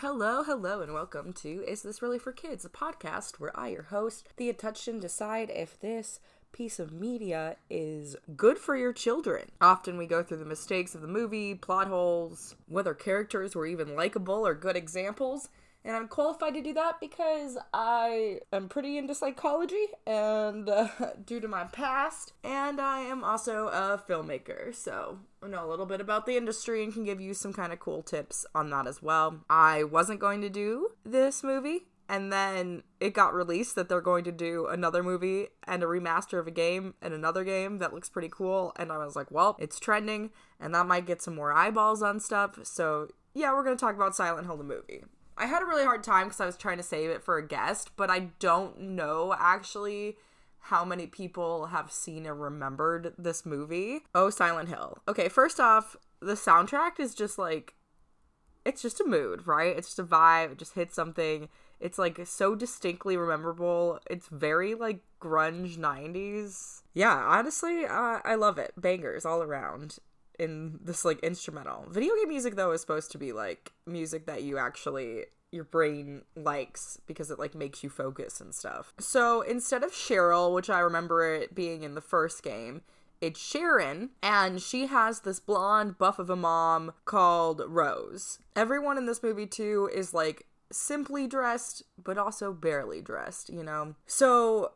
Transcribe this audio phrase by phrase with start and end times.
[0.00, 3.82] Hello, hello, and welcome to Is This Really for Kids, a podcast where I, your
[3.82, 6.20] host, Thea Touchton, decide if this
[6.52, 9.50] piece of media is good for your children.
[9.60, 13.94] Often we go through the mistakes of the movie, plot holes, whether characters were even
[13.94, 15.50] likable or good examples.
[15.84, 20.88] And I'm qualified to do that because I am pretty into psychology and uh,
[21.24, 22.34] due to my past.
[22.44, 24.74] And I am also a filmmaker.
[24.74, 27.72] So I know a little bit about the industry and can give you some kind
[27.72, 29.44] of cool tips on that as well.
[29.48, 34.24] I wasn't going to do this movie and then it got released that they're going
[34.24, 38.08] to do another movie and a remaster of a game and another game that looks
[38.08, 41.52] pretty cool and i was like well it's trending and that might get some more
[41.52, 45.04] eyeballs on stuff so yeah we're going to talk about silent hill the movie
[45.40, 47.46] i had a really hard time because i was trying to save it for a
[47.46, 50.16] guest but i don't know actually
[50.64, 55.96] how many people have seen or remembered this movie oh silent hill okay first off
[56.20, 57.74] the soundtrack is just like
[58.64, 61.48] it's just a mood right it's just a vibe it just hits something
[61.80, 64.00] it's like so distinctly memorable.
[64.08, 66.82] It's very like grunge 90s.
[66.92, 68.72] Yeah, honestly, uh, I love it.
[68.76, 69.98] Bangers all around
[70.40, 71.86] in this like instrumental.
[71.90, 76.22] Video game music though is supposed to be like music that you actually your brain
[76.34, 78.94] likes because it like makes you focus and stuff.
[78.98, 82.82] So instead of Cheryl, which I remember it being in the first game,
[83.20, 88.38] it's Sharon, and she has this blonde buff of a mom called Rose.
[88.56, 93.94] Everyone in this movie, too, is like simply dressed, but also barely dressed, you know?
[94.06, 94.72] So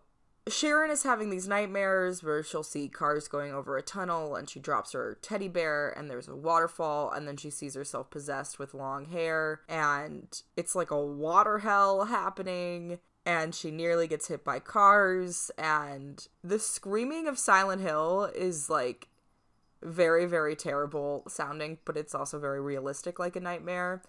[0.47, 4.61] Sharon is having these nightmares where she'll see cars going over a tunnel and she
[4.61, 8.75] drops her teddy bear and there's a waterfall and then she sees herself possessed with
[8.75, 14.59] long hair and it's like a water hell happening and she nearly gets hit by
[14.59, 19.09] cars and the screaming of Silent Hill is like
[19.83, 24.03] very very terrible sounding but it's also very realistic like a nightmare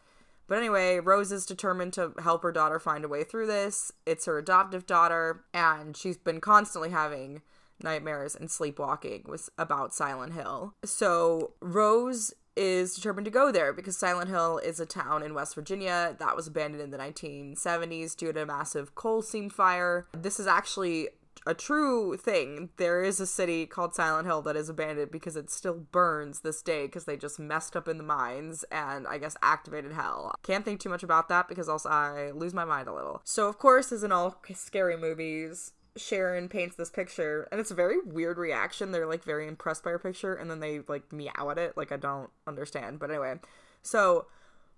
[0.47, 3.91] but anyway, Rose is determined to help her daughter find a way through this.
[4.05, 7.41] It's her adoptive daughter, and she's been constantly having
[7.81, 10.73] nightmares and sleepwalking was about Silent Hill.
[10.83, 15.55] So Rose is determined to go there because Silent Hill is a town in West
[15.55, 20.07] Virginia that was abandoned in the 1970s due to a massive coal seam fire.
[20.13, 21.09] This is actually
[21.45, 22.69] a true thing.
[22.77, 26.61] There is a city called Silent Hill that is abandoned because it still burns this
[26.61, 30.33] day because they just messed up in the mines and I guess activated hell.
[30.43, 33.21] Can't think too much about that because else I lose my mind a little.
[33.23, 37.75] So of course, as in all scary movies, Sharon paints this picture and it's a
[37.75, 38.91] very weird reaction.
[38.91, 41.77] They're like very impressed by her picture and then they like meow at it.
[41.77, 42.99] Like I don't understand.
[42.99, 43.35] But anyway,
[43.81, 44.25] so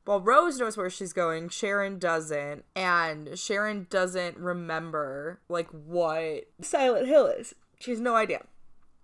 [0.07, 7.07] well, Rose knows where she's going, Sharon doesn't, and Sharon doesn't remember like what Silent
[7.07, 7.53] Hill is.
[7.79, 8.43] She has no idea.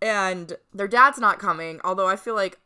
[0.02, 2.58] And their dad's not coming, although I feel like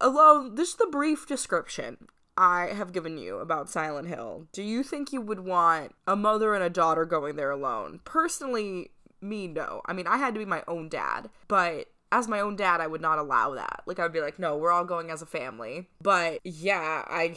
[0.00, 4.46] alone this is the brief description I have given you about Silent Hill.
[4.52, 8.00] Do you think you would want a mother and a daughter going there alone?
[8.04, 9.82] Personally, me no.
[9.86, 12.86] I mean, I had to be my own dad, but as my own dad, I
[12.86, 13.82] would not allow that.
[13.86, 15.88] Like I would be like, no, we're all going as a family.
[16.02, 17.36] But yeah, I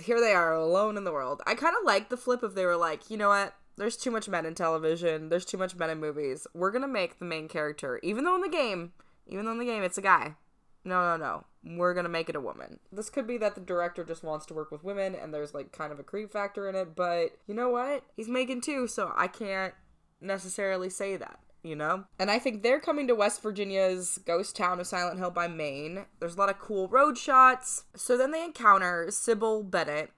[0.00, 1.42] here they are alone in the world.
[1.46, 3.54] I kind of like the flip if they were like, you know what?
[3.76, 5.28] There's too much men in television.
[5.28, 6.46] There's too much men in movies.
[6.54, 8.92] We're gonna make the main character, even though in the game,
[9.26, 10.36] even though in the game it's a guy.
[10.84, 11.44] No, no, no.
[11.76, 12.80] We're gonna make it a woman.
[12.92, 15.72] This could be that the director just wants to work with women, and there's like
[15.72, 16.94] kind of a creep factor in it.
[16.94, 18.04] But you know what?
[18.16, 19.74] He's making two, so I can't
[20.20, 22.04] necessarily say that you know?
[22.18, 26.06] And I think they're coming to West Virginia's ghost town of Silent Hill by Maine.
[26.20, 27.84] There's a lot of cool road shots.
[27.94, 30.10] So then they encounter Cybil Bennett,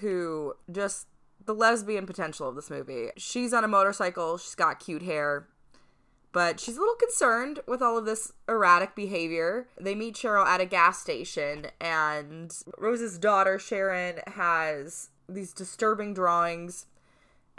[0.00, 1.06] who just
[1.44, 3.08] the lesbian potential of this movie.
[3.16, 5.48] She's on a motorcycle, she's got cute hair,
[6.32, 9.68] but she's a little concerned with all of this erratic behavior.
[9.80, 16.86] They meet Cheryl at a gas station, and Rose's daughter, Sharon, has these disturbing drawings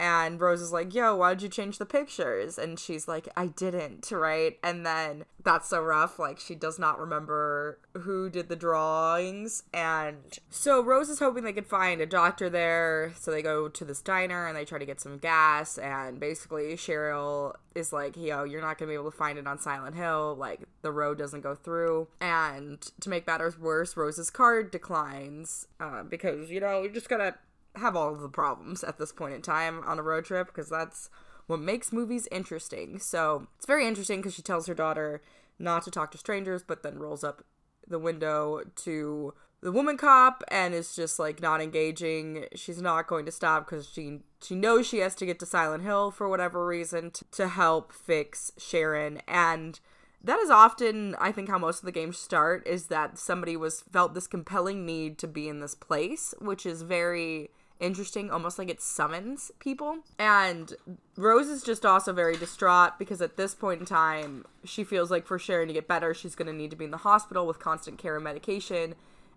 [0.00, 2.56] and Rose is like, yo, why did you change the pictures?
[2.56, 4.58] And she's like, I didn't, right?
[4.64, 6.18] And then that's so rough.
[6.18, 9.62] Like, she does not remember who did the drawings.
[9.74, 13.12] And so Rose is hoping they could find a doctor there.
[13.20, 15.76] So they go to this diner and they try to get some gas.
[15.76, 19.46] And basically, Cheryl is like, yo, you're not going to be able to find it
[19.46, 20.34] on Silent Hill.
[20.34, 22.08] Like, the road doesn't go through.
[22.22, 27.34] And to make matters worse, Rose's card declines uh, because, you know, you're just to
[27.76, 30.68] have all of the problems at this point in time on a road trip because
[30.68, 31.10] that's
[31.46, 32.98] what makes movies interesting.
[32.98, 35.22] So it's very interesting because she tells her daughter
[35.58, 37.44] not to talk to strangers, but then rolls up
[37.86, 42.46] the window to the woman cop and is just like not engaging.
[42.54, 45.82] She's not going to stop because she she knows she has to get to Silent
[45.82, 49.80] Hill for whatever reason to, to help fix Sharon and
[50.22, 53.82] that is often i think how most of the games start is that somebody was
[53.90, 58.68] felt this compelling need to be in this place which is very interesting, almost like
[58.68, 59.98] it summons people.
[60.18, 60.74] And
[61.16, 65.26] Rose is just also very distraught because at this point in time, she feels like
[65.26, 67.58] for Sharon to get better, she's going to need to be in the hospital with
[67.58, 68.94] constant care and medication,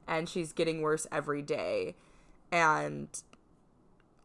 [0.07, 1.95] and she's getting worse every day.
[2.51, 3.09] And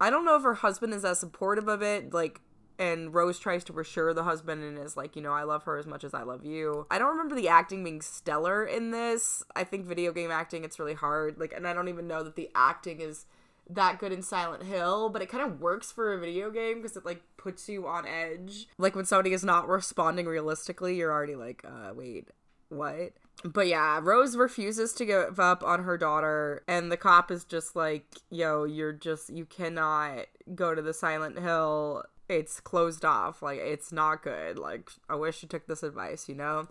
[0.00, 2.12] I don't know if her husband is as supportive of it.
[2.12, 2.40] Like,
[2.78, 5.78] and Rose tries to reassure the husband and is like, you know, I love her
[5.78, 6.86] as much as I love you.
[6.90, 9.42] I don't remember the acting being stellar in this.
[9.56, 11.38] I think video game acting it's really hard.
[11.40, 13.26] Like and I don't even know that the acting is
[13.68, 16.96] that good in Silent Hill, but it kind of works for a video game because
[16.96, 18.66] it like puts you on edge.
[18.78, 22.28] Like when somebody is not responding realistically, you're already like, uh, wait,
[22.68, 23.12] what?
[23.44, 27.76] But yeah, Rose refuses to give up on her daughter, and the cop is just
[27.76, 33.42] like, yo, you're just, you cannot go to the Silent Hill it's closed off.
[33.42, 34.58] Like it's not good.
[34.58, 36.68] Like I wish you took this advice, you know?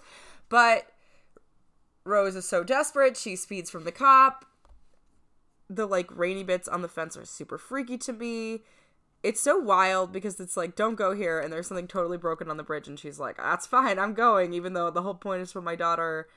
[0.49, 0.88] But
[2.03, 4.45] Rose is so desperate, she speeds from the cop.
[5.69, 8.62] The like rainy bits on the fence are super freaky to me.
[9.24, 12.58] It's so wild because it's like, don't go here, and there's something totally broken on
[12.58, 15.52] the bridge, and she's like, that's fine, I'm going, even though the whole point is
[15.52, 16.28] for my daughter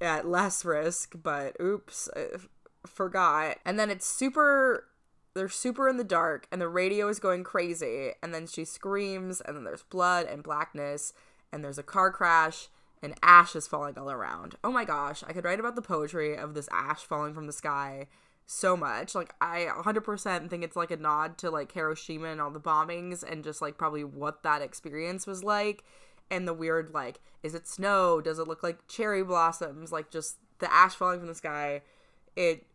[0.00, 2.38] at less risk, but oops, I
[2.86, 3.58] forgot.
[3.64, 4.86] And then it's super
[5.34, 9.40] they're super in the dark and the radio is going crazy and then she screams
[9.40, 11.12] and then there's blood and blackness
[11.52, 12.68] and there's a car crash
[13.02, 14.54] and ash is falling all around.
[14.62, 17.52] Oh my gosh, I could write about the poetry of this ash falling from the
[17.52, 18.06] sky
[18.46, 19.14] so much.
[19.14, 23.22] Like I 100% think it's like a nod to like Hiroshima and all the bombings
[23.22, 25.84] and just like probably what that experience was like
[26.30, 28.20] and the weird like is it snow?
[28.20, 29.92] Does it look like cherry blossoms?
[29.92, 31.82] Like just the ash falling from the sky.
[32.36, 32.66] It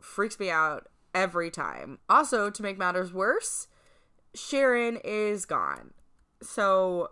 [0.00, 1.98] freaks me out every time.
[2.08, 3.68] Also, to make matters worse,
[4.34, 5.92] Sharon is gone.
[6.42, 7.10] So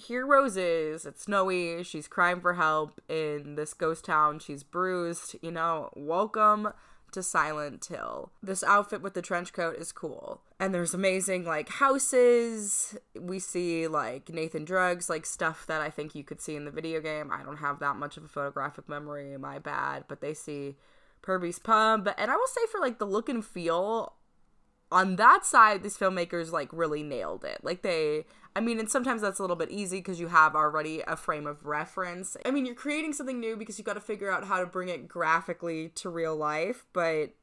[0.00, 1.04] here Rose is.
[1.04, 1.82] It's snowy.
[1.82, 4.38] She's crying for help in this ghost town.
[4.38, 5.36] She's bruised.
[5.42, 6.72] You know, welcome
[7.12, 8.32] to Silent Hill.
[8.42, 10.42] This outfit with the trench coat is cool.
[10.58, 12.96] And there's amazing like houses.
[13.18, 16.70] We see like Nathan Drugs, like stuff that I think you could see in the
[16.70, 17.30] video game.
[17.30, 20.76] I don't have that much of a photographic memory, my bad, but they see
[21.22, 22.08] Purby's Pub.
[22.16, 24.14] And I will say for like the look and feel
[24.92, 27.60] on that side, these filmmakers like really nailed it.
[27.62, 28.24] Like they,
[28.56, 31.46] I mean, and sometimes that's a little bit easy because you have already a frame
[31.46, 32.36] of reference.
[32.44, 34.88] I mean, you're creating something new because you've got to figure out how to bring
[34.88, 37.34] it graphically to real life, but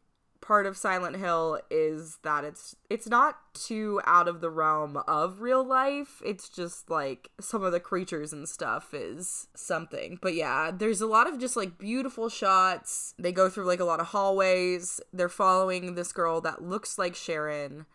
[0.41, 5.41] part of Silent Hill is that it's it's not too out of the realm of
[5.41, 6.21] real life.
[6.25, 10.19] It's just like some of the creatures and stuff is something.
[10.21, 13.13] But yeah, there's a lot of just like beautiful shots.
[13.17, 15.01] They go through like a lot of hallways.
[15.11, 17.85] They're following this girl that looks like Sharon.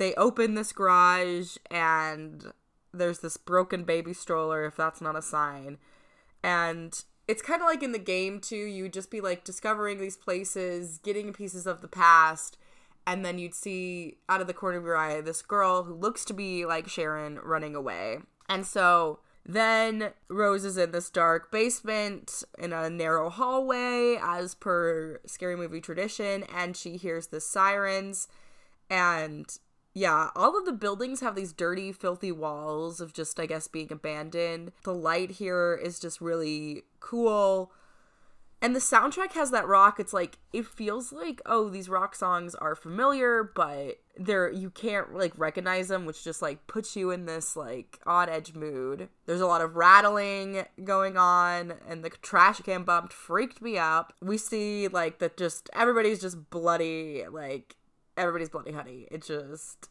[0.00, 2.52] They open this garage and
[2.90, 5.76] there's this broken baby stroller if that's not a sign.
[6.42, 9.98] And it's kind of like in the game too you would just be like discovering
[9.98, 12.56] these places getting pieces of the past
[13.06, 16.24] and then you'd see out of the corner of your eye this girl who looks
[16.24, 22.42] to be like sharon running away and so then Rose is in this dark basement
[22.58, 28.28] in a narrow hallway, as per scary movie tradition, and she hears the sirens.
[28.90, 29.46] And
[29.92, 33.90] yeah, all of the buildings have these dirty, filthy walls of just, I guess, being
[33.90, 34.72] abandoned.
[34.84, 37.72] The light here is just really cool.
[38.62, 39.98] And the soundtrack has that rock.
[39.98, 45.14] It's like it feels like oh these rock songs are familiar, but they're you can't
[45.14, 49.08] like recognize them, which just like puts you in this like odd edge mood.
[49.24, 54.12] There's a lot of rattling going on, and the trash can bumped freaked me out.
[54.20, 57.76] We see like that just everybody's just bloody, like
[58.20, 59.08] everybody's bloody honey.
[59.10, 59.88] It's just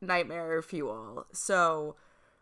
[0.00, 1.26] nightmare fuel.
[1.32, 1.96] So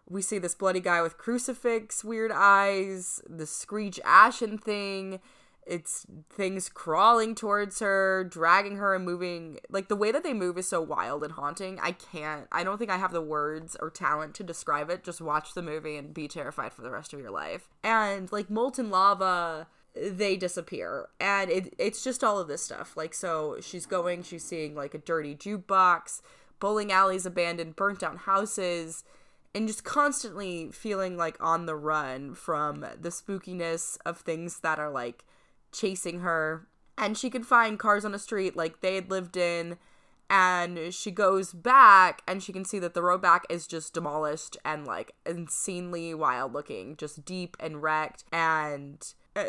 [0.08, 5.20] we see this bloody guy with crucifix, weird eyes, the Screech Ashen thing.
[5.66, 9.58] It's things crawling towards her, dragging her and moving.
[9.68, 11.78] Like the way that they move is so wild and haunting.
[11.82, 15.04] I can't, I don't think I have the words or talent to describe it.
[15.04, 17.68] Just watch the movie and be terrified for the rest of your life.
[17.85, 23.12] And like molten lava, they disappear and it, it's just all of this stuff like
[23.12, 26.21] so she's going she's seeing like a dirty jukebox
[26.61, 29.02] bowling alleys abandoned burnt down houses
[29.54, 34.90] and just constantly feeling like on the run from the spookiness of things that are
[34.90, 35.25] like
[35.73, 36.66] chasing her.
[36.97, 39.78] And she could find cars on the street like they had lived in.
[40.30, 44.59] And she goes back and she can see that the road back is just demolished
[44.62, 48.25] and like insanely wild looking, just deep and wrecked.
[48.30, 49.02] And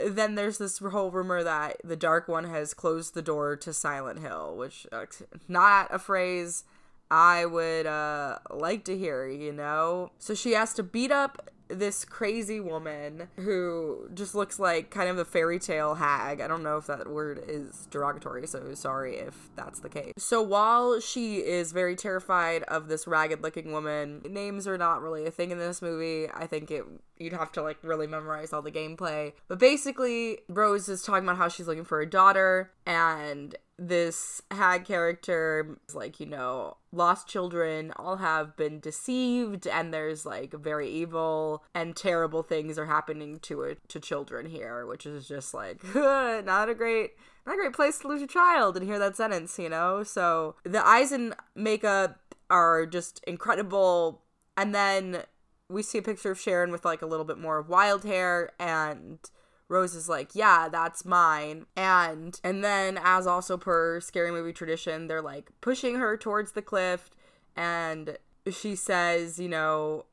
[0.07, 4.19] then there's this whole rumor that the Dark One has closed the door to Silent
[4.19, 5.05] Hill, which uh,
[5.47, 6.63] not a phrase
[7.11, 10.11] I would uh like to hear, you know?
[10.19, 15.19] So she has to beat up this crazy woman who just looks like kind of
[15.19, 16.41] a fairy tale hag.
[16.41, 20.13] I don't know if that word is derogatory, so sorry if that's the case.
[20.17, 25.25] So while she is very terrified of this ragged looking woman, names are not really
[25.27, 26.27] a thing in this movie.
[26.33, 26.85] I think it
[27.19, 29.33] you'd have to like really memorize all the gameplay.
[29.47, 34.85] But basically, Rose is talking about how she's looking for a daughter and this hag
[34.85, 40.89] character is like, you know, lost children all have been deceived and there's like very
[40.89, 45.83] evil and terrible things are happening to it to children here, which is just like
[45.95, 47.11] not a great
[47.45, 50.03] not a great place to lose a child and hear that sentence, you know?
[50.03, 54.21] So the eyes and makeup are just incredible.
[54.57, 55.23] And then
[55.69, 59.19] we see a picture of Sharon with like a little bit more wild hair and
[59.67, 65.07] Rose is like, "Yeah, that's mine." And and then as also per scary movie tradition,
[65.07, 67.11] they're like pushing her towards the cliff
[67.55, 68.17] and
[68.49, 70.05] she says, you know,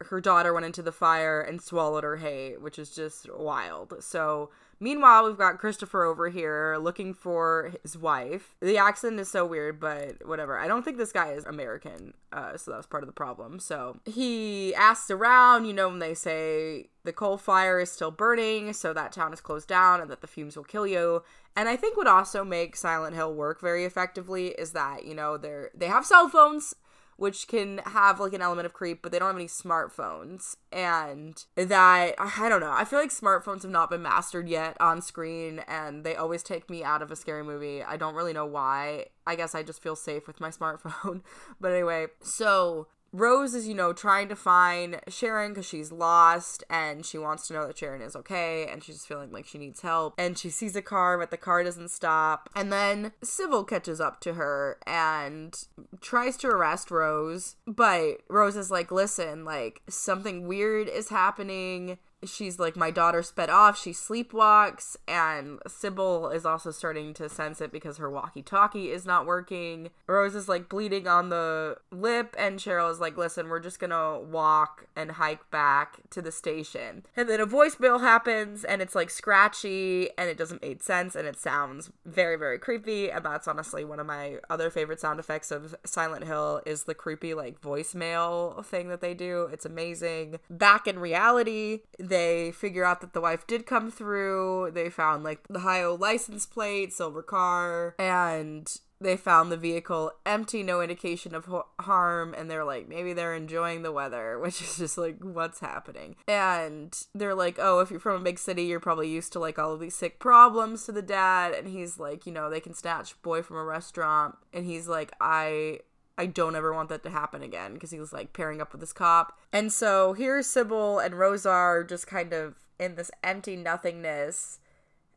[0.00, 4.02] her daughter went into the fire and swallowed her hate, which is just wild.
[4.02, 8.54] So Meanwhile, we've got Christopher over here looking for his wife.
[8.60, 10.58] The accent is so weird, but whatever.
[10.58, 13.58] I don't think this guy is American, uh, so that's part of the problem.
[13.58, 18.72] So he asks around, you know, when they say the coal fire is still burning,
[18.72, 21.22] so that town is closed down and that the fumes will kill you.
[21.56, 25.36] And I think what also makes Silent Hill work very effectively is that, you know,
[25.36, 26.74] they're they have cell phones
[27.18, 30.54] which can have like an element of creep, but they don't have any smartphones.
[30.70, 35.02] And that, I don't know, I feel like smartphones have not been mastered yet on
[35.02, 37.82] screen, and they always take me out of a scary movie.
[37.82, 39.06] I don't really know why.
[39.26, 41.22] I guess I just feel safe with my smartphone.
[41.60, 47.04] but anyway, so Rose is, you know, trying to find Sharon because she's lost and
[47.04, 50.14] she wants to know that Sharon is okay and she's feeling like she needs help.
[50.18, 52.50] And she sees a car, but the car doesn't stop.
[52.54, 55.56] And then Cybil catches up to her and
[56.00, 57.56] tries to arrest Rose.
[57.66, 63.48] But Rose is like, listen, like, something weird is happening she's like my daughter sped
[63.48, 68.90] off she sleepwalks and cybil is also starting to sense it because her walkie talkie
[68.90, 69.90] is not working.
[70.06, 74.18] Rose is like bleeding on the lip and cheryl is like listen we're just gonna
[74.18, 77.04] walk and hike back to the station.
[77.16, 81.26] And then a voicemail happens and it's like scratchy and it doesn't make sense and
[81.28, 85.50] it sounds very very creepy and that's honestly one of my other favorite sound effects
[85.50, 89.48] of silent hill is the creepy like voicemail thing that they do.
[89.52, 90.40] It's amazing.
[90.50, 94.70] Back in reality they figure out that the wife did come through.
[94.72, 100.62] They found like the Ohio license plate, silver car, and they found the vehicle empty,
[100.62, 104.76] no indication of ho- harm, and they're like, maybe they're enjoying the weather, which is
[104.78, 106.16] just like, what's happening?
[106.26, 109.58] And they're like, oh, if you're from a big city, you're probably used to like
[109.58, 111.54] all of these sick problems to the dad.
[111.54, 114.36] And he's like, you know, they can snatch boy from a restaurant.
[114.52, 115.80] And he's like, I
[116.18, 118.80] I don't ever want that to happen again because he was like pairing up with
[118.80, 119.38] this cop.
[119.52, 124.58] And so here's Cybil and Rosar just kind of in this empty nothingness,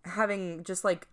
[0.05, 1.07] having just like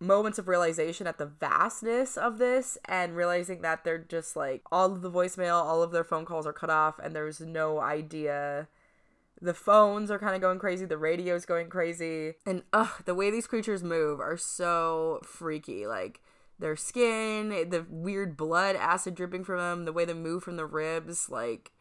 [0.00, 4.92] moments of realization at the vastness of this and realizing that they're just like all
[4.92, 8.68] of the voicemail, all of their phone calls are cut off, and there's no idea.
[9.40, 13.30] The phones are kind of going crazy, the radio's going crazy, and ugh, the way
[13.30, 15.86] these creatures move are so freaky.
[15.86, 16.20] Like,
[16.58, 20.66] their skin, the weird blood acid dripping from them, the way they move from the
[20.66, 21.72] ribs, like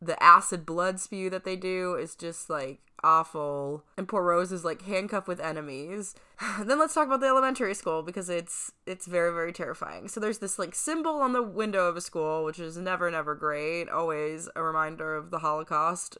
[0.00, 3.84] the acid blood spew that they do is just like awful.
[3.96, 6.14] And poor Rose is like handcuffed with enemies.
[6.62, 10.08] then let's talk about the elementary school because it's it's very very terrifying.
[10.08, 13.34] So there's this like symbol on the window of a school which is never never
[13.34, 16.18] great, always a reminder of the Holocaust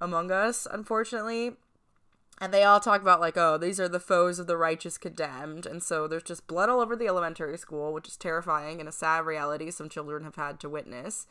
[0.00, 1.56] among us, unfortunately
[2.40, 5.66] and they all talk about like oh these are the foes of the righteous condemned.
[5.66, 8.92] And so there's just blood all over the elementary school which is terrifying and a
[8.92, 11.26] sad reality some children have had to witness.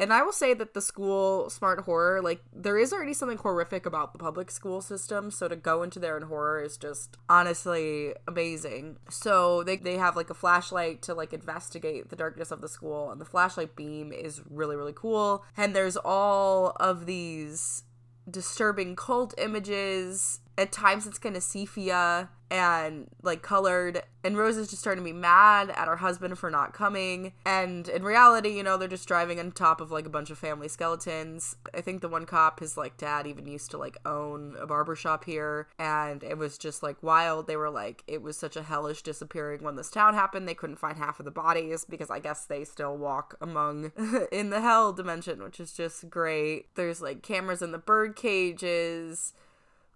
[0.00, 3.84] And i will say that the school smart horror like there is already something horrific
[3.84, 5.32] about the public school system.
[5.32, 8.98] So to go into there in horror is just honestly amazing.
[9.10, 13.10] So they, they have like a flashlight to like investigate the darkness of the school.
[13.10, 15.44] And the flashlight beam is really really cool.
[15.56, 17.82] And there's all of these
[18.30, 20.40] disturbing cult images.
[20.58, 25.08] At times it's kind of sepia and like colored and Rose is just starting to
[25.08, 27.32] be mad at her husband for not coming.
[27.46, 30.38] And in reality you know they're just driving on top of like a bunch of
[30.38, 31.56] family skeletons.
[31.72, 34.96] I think the one cop his like dad even used to like own a barber
[34.96, 35.68] shop here.
[35.78, 37.46] And it was just like wild.
[37.46, 40.48] They were like it was such a hellish disappearing when this town happened.
[40.48, 43.92] They couldn't find half of the bodies because I guess they still walk among
[44.32, 46.74] in the hell dimension which is just great.
[46.74, 49.34] There's like cameras in the bird cages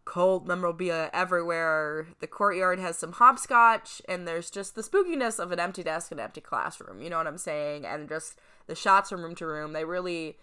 [0.05, 2.09] cult memorabilia everywhere.
[2.21, 6.21] The courtyard has some hopscotch, and there's just the spookiness of an empty desk and
[6.21, 7.01] empty classroom.
[7.01, 7.87] You know what I'm saying?
[7.87, 9.73] And just the shots from room to room.
[9.73, 10.39] They really.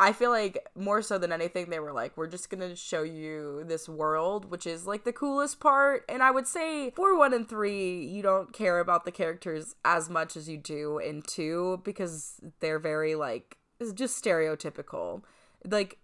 [0.00, 3.64] I feel like more so than anything, they were like, we're just gonna show you
[3.66, 6.04] this world, which is like the coolest part.
[6.08, 10.08] And I would say for one and three, you don't care about the characters as
[10.08, 13.58] much as you do in two because they're very like
[13.94, 15.22] just stereotypical.
[15.68, 15.98] Like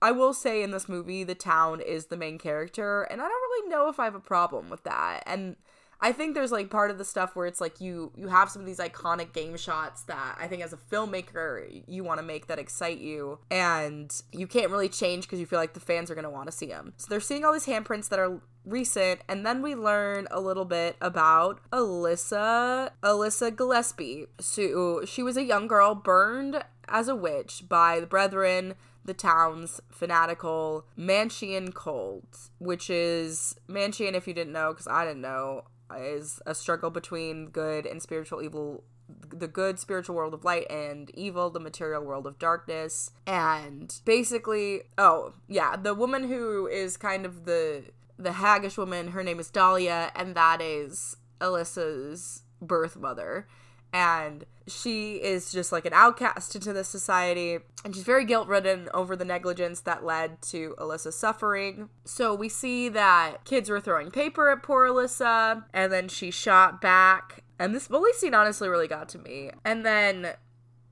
[0.00, 3.30] I will say in this movie, the town is the main character, and I don't
[3.30, 5.22] really know if I have a problem with that.
[5.26, 5.56] And
[6.00, 8.62] I think there's like part of the stuff where it's like you you have some
[8.62, 12.46] of these iconic game shots that I think as a filmmaker you want to make
[12.46, 16.14] that excite you and you can't really change because you feel like the fans are
[16.14, 16.92] going to want to see them.
[16.98, 20.64] So they're seeing all these handprints that are recent and then we learn a little
[20.64, 24.26] bit about Alessa Alessa Gillespie.
[24.38, 28.74] So she was a young girl burned as a witch by the brethren
[29.08, 35.22] the town's fanatical Manichaean cult, which is Manichaean, if you didn't know, because I didn't
[35.22, 35.62] know,
[35.96, 38.84] is a struggle between good and spiritual evil
[39.30, 43.10] the good spiritual world of light and evil the material world of darkness.
[43.26, 47.84] And basically oh yeah the woman who is kind of the
[48.18, 53.46] the haggish woman her name is dahlia and that is alessa's birth mother
[53.92, 58.88] and she is just like an outcast into the society and she's very guilt ridden
[58.92, 61.88] over the negligence that led to Alessa's suffering.
[62.04, 66.80] So we see that kids were throwing paper at poor Alessa and then she shot
[66.80, 67.44] back.
[67.58, 69.50] And this bully scene honestly really got to me.
[69.64, 70.34] And then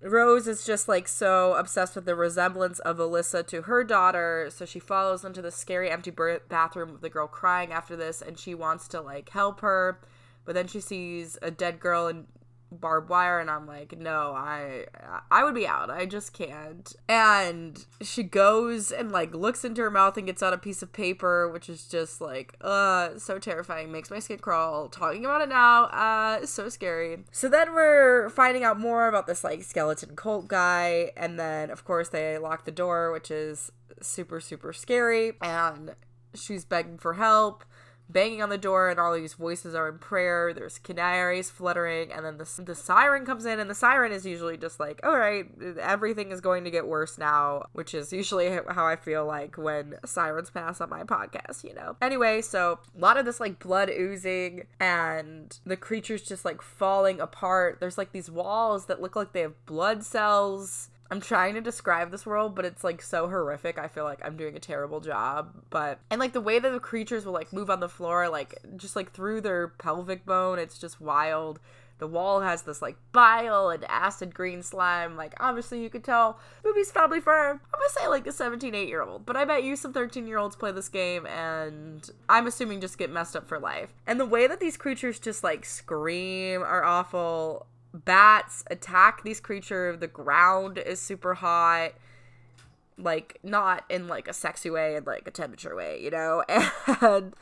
[0.02, 4.64] Rose is just like so obsessed with the resemblance of Alessa to her daughter, so
[4.64, 8.54] she follows into the scary empty bathroom with the girl crying after this, and she
[8.54, 9.98] wants to like help her,
[10.44, 12.26] but then she sees a dead girl and
[12.80, 14.86] barbed wire and I'm like, no, I
[15.30, 15.90] I would be out.
[15.90, 16.92] I just can't.
[17.08, 20.92] And she goes and like looks into her mouth and gets out a piece of
[20.92, 23.90] paper, which is just like, uh, so terrifying.
[23.90, 24.88] Makes my skin crawl.
[24.88, 27.24] Talking about it now, uh, is so scary.
[27.30, 31.84] So then we're finding out more about this like skeleton cult guy, and then of
[31.84, 35.94] course they lock the door, which is super super scary, and
[36.34, 37.64] she's begging for help
[38.08, 40.52] banging on the door and all these voices are in prayer.
[40.52, 44.56] There's canaries fluttering and then the, the siren comes in and the siren is usually
[44.56, 45.46] just like all right
[45.80, 49.94] everything is going to get worse now which is usually how i feel like when
[50.04, 51.96] sirens pass on my podcast you know?
[52.00, 57.20] Anyway so a lot of this like blood oozing and the creatures just like falling
[57.20, 57.78] apart.
[57.80, 62.10] There's like these walls that look like they have blood cells I'm trying to describe
[62.10, 63.78] this world, but it's like so horrific.
[63.78, 65.52] I feel like I'm doing a terrible job.
[65.70, 68.58] But and like the way that the creatures will like move on the floor, like
[68.76, 71.60] just like through their pelvic bone, it's just wild.
[71.98, 75.16] The wall has this like bile and acid green slime.
[75.16, 78.88] Like obviously you could tell movie's probably for I'm gonna say like a 17, 8
[78.88, 79.24] year old.
[79.24, 82.98] But I bet you some 13 year olds play this game and I'm assuming just
[82.98, 83.90] get messed up for life.
[84.06, 87.66] And the way that these creatures just like scream are awful
[88.04, 89.98] bats attack these creatures.
[89.98, 91.92] The ground is super hot.
[92.98, 96.44] Like, not in like a sexy way, in like a temperature way, you know?
[97.00, 97.34] And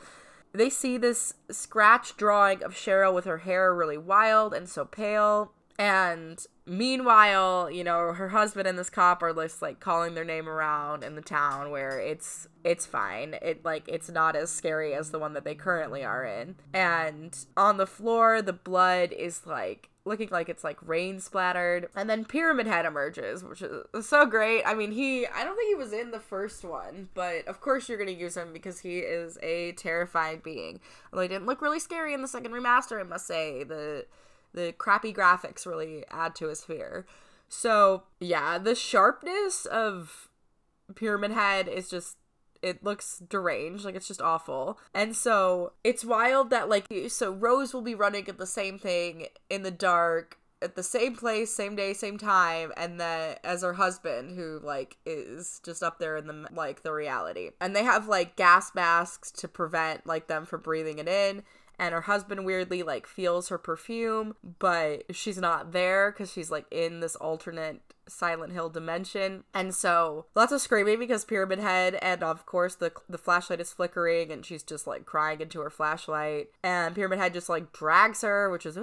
[0.53, 5.53] they see this scratch drawing of Cheryl with her hair really wild and so pale.
[5.77, 10.49] And meanwhile, you know, her husband and this cop are just like calling their name
[10.49, 13.35] around in the town where it's it's fine.
[13.43, 16.55] It like it's not as scary as the one that they currently are in.
[16.73, 21.89] And on the floor, the blood is like looking like it's like rain splattered.
[21.97, 24.63] And then Pyramid Head emerges, which is so great.
[24.65, 27.89] I mean, he, I don't think he was in the first one, but of course
[27.89, 30.81] you're to use him because he is a terrifying being.
[31.13, 33.65] Although he didn't look really scary in the second remaster, I must say.
[33.65, 34.07] The,
[34.53, 37.07] the crappy graphics really add to his fear.
[37.49, 40.29] So, yeah, the sharpness of
[40.95, 42.17] Pyramid Head is just
[42.65, 44.79] it looks deranged like it's just awful.
[44.95, 49.27] And so it's wild that like so rose will be running at the same thing
[49.51, 53.75] in the dark at the same place same day same time and then as her
[53.75, 57.51] husband who like is just up there in the like the reality.
[57.61, 61.43] And they have like gas masks to prevent like them from breathing it in.
[61.79, 66.65] And her husband weirdly like feels her perfume but she's not there because she's like
[66.71, 69.45] in this alternate Silent Hill dimension.
[69.53, 73.73] And so lots of screaming because Pyramid Head and of course the the flashlight is
[73.73, 76.49] flickering and she's just like crying into her flashlight.
[76.63, 78.79] And Pyramid Head just like drags her, which is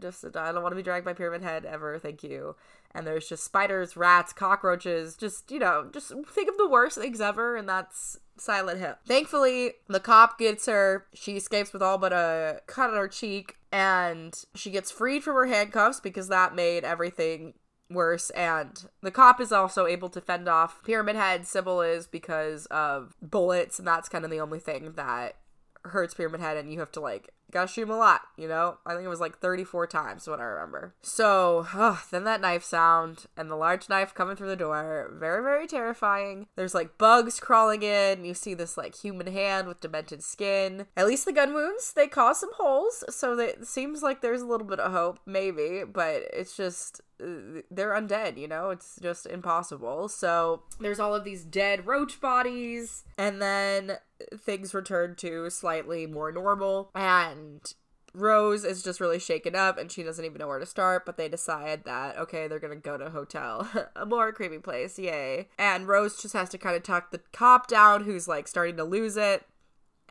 [0.00, 2.56] just I don't want to be dragged by Pyramid Head ever, thank you.
[2.92, 7.20] And there's just spiders, rats, cockroaches, just you know, just think of the worst things
[7.20, 8.94] ever and that's Silent Hill.
[9.06, 11.06] Thankfully, the cop gets her.
[11.14, 15.34] She escapes with all but a cut on her cheek and she gets freed from
[15.34, 17.54] her handcuffs because that made everything
[17.90, 21.42] worse and the cop is also able to fend off pyramid head.
[21.42, 25.36] Cybil is because of bullets and that's kind of the only thing that
[25.84, 28.78] hurts pyramid head and you have to like gotta shoot him a lot, you know?
[28.84, 30.94] I think it was like 34 times what I remember.
[31.02, 31.66] So,
[32.10, 35.10] then that knife sound and the large knife coming through the door.
[35.14, 36.46] Very, very terrifying.
[36.56, 38.24] There's like bugs crawling in.
[38.24, 40.86] You see this like human hand with demented skin.
[40.96, 43.04] At least the gun wounds, they cause some holes.
[43.08, 47.62] So it seems like there's a little bit of hope, maybe, but it's just uh,
[47.70, 48.70] they're undead, you know?
[48.70, 50.08] It's just impossible.
[50.08, 53.98] So there's all of these dead roach bodies, and then
[54.36, 57.37] things return to slightly more normal, and
[58.14, 61.16] Rose is just really shaken up and she doesn't even know where to start, but
[61.16, 63.68] they decide that, okay, they're gonna go to a hotel.
[63.96, 65.48] a more creepy place, yay.
[65.58, 68.84] And Rose just has to kind of talk the cop down who's like starting to
[68.84, 69.44] lose it.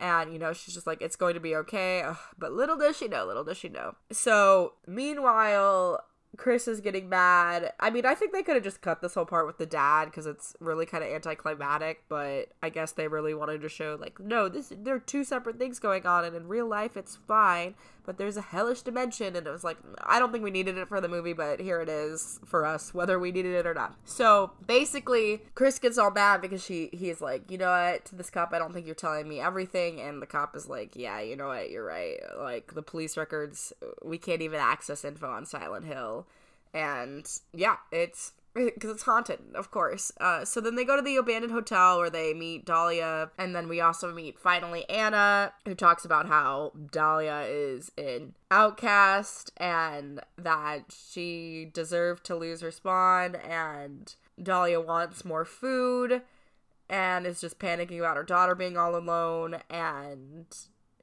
[0.00, 2.02] And, you know, she's just like, it's going to be okay.
[2.02, 3.96] Ugh, but little does she know, little does she know.
[4.12, 6.04] So, meanwhile,
[6.36, 7.72] Chris is getting mad.
[7.80, 10.06] I mean, I think they could have just cut this whole part with the dad
[10.06, 14.20] because it's really kind of anticlimactic, but I guess they really wanted to show like,
[14.20, 17.74] no, this there are two separate things going on, and in real life it's fine
[18.08, 20.88] but there's a hellish dimension and it was like i don't think we needed it
[20.88, 23.94] for the movie but here it is for us whether we needed it or not.
[24.06, 28.06] So basically chris gets all mad because she he's like you know what?
[28.06, 30.96] To this cop i don't think you're telling me everything and the cop is like
[30.96, 31.70] yeah you know what?
[31.70, 32.16] You're right.
[32.38, 36.26] Like the police records we can't even access info on silent hill.
[36.72, 38.32] And yeah it's
[38.66, 40.12] because it's haunted, of course.
[40.20, 43.68] Uh, so then they go to the abandoned hotel where they meet Dahlia, and then
[43.68, 50.94] we also meet finally Anna, who talks about how Dahlia is an outcast and that
[51.10, 56.22] she deserved to lose her spawn, and Dahlia wants more food
[56.90, 60.46] and is just panicking about her daughter being all alone and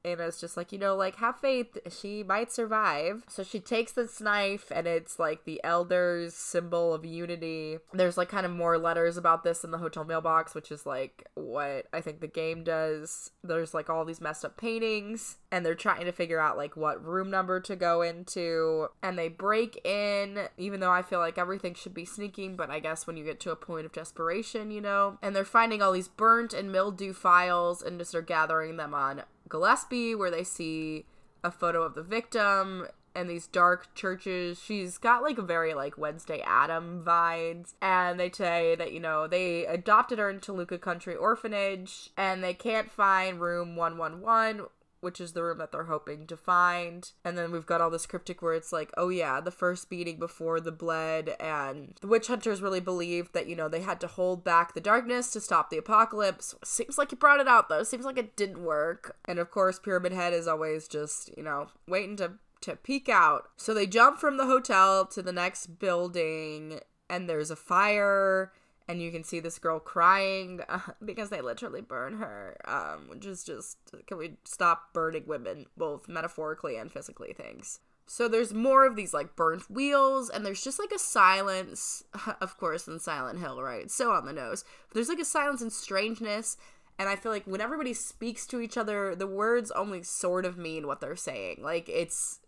[0.06, 3.24] Anna's just like, you know, like have faith, she might survive.
[3.28, 7.78] So she takes this knife and it's like the elders symbol of unity.
[7.92, 11.28] There's like kind of more letters about this in the hotel mailbox, which is like
[11.34, 13.30] what I think the game does.
[13.42, 17.04] There's like all these messed up paintings and they're trying to figure out like what
[17.04, 21.74] room number to go into and they break in even though I feel like everything
[21.74, 24.80] should be sneaking, but I guess when you get to a point of desperation, you
[24.80, 28.94] know, and they're finding all these burnt and mildew files and just are gathering them
[28.94, 31.06] on Gillespie, where they see
[31.42, 34.60] a photo of the victim and these dark churches.
[34.62, 37.74] She's got like a very like Wednesday Adam vibes.
[37.80, 42.52] And they say that, you know, they adopted her into Toluca County Orphanage and they
[42.52, 44.66] can't find room 111
[45.00, 47.10] which is the room that they're hoping to find.
[47.24, 50.18] And then we've got all this cryptic where it's like, oh yeah, the first beating
[50.18, 51.36] before the bled.
[51.40, 54.80] And the witch hunters really believed that, you know, they had to hold back the
[54.80, 56.54] darkness to stop the apocalypse.
[56.64, 57.82] Seems like you brought it out though.
[57.82, 59.16] Seems like it didn't work.
[59.26, 62.32] And of course, Pyramid Head is always just, you know, waiting to
[62.62, 63.48] to peek out.
[63.56, 68.52] So they jump from the hotel to the next building and there's a fire
[68.88, 73.26] and you can see this girl crying uh, because they literally burn her um, which
[73.26, 78.86] is just can we stop burning women both metaphorically and physically things so there's more
[78.86, 82.04] of these like burnt wheels and there's just like a silence
[82.40, 83.90] of course in silent hill right?
[83.90, 84.64] So on the nose.
[84.88, 86.56] But there's like a silence and strangeness
[86.98, 90.56] and i feel like when everybody speaks to each other the words only sort of
[90.56, 91.58] mean what they're saying.
[91.60, 92.40] Like it's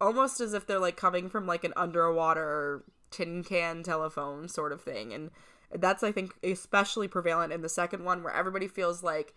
[0.00, 4.80] almost as if they're like coming from like an underwater tin can telephone sort of
[4.82, 5.30] thing and
[5.74, 9.34] that's I think especially prevalent in the second one where everybody feels like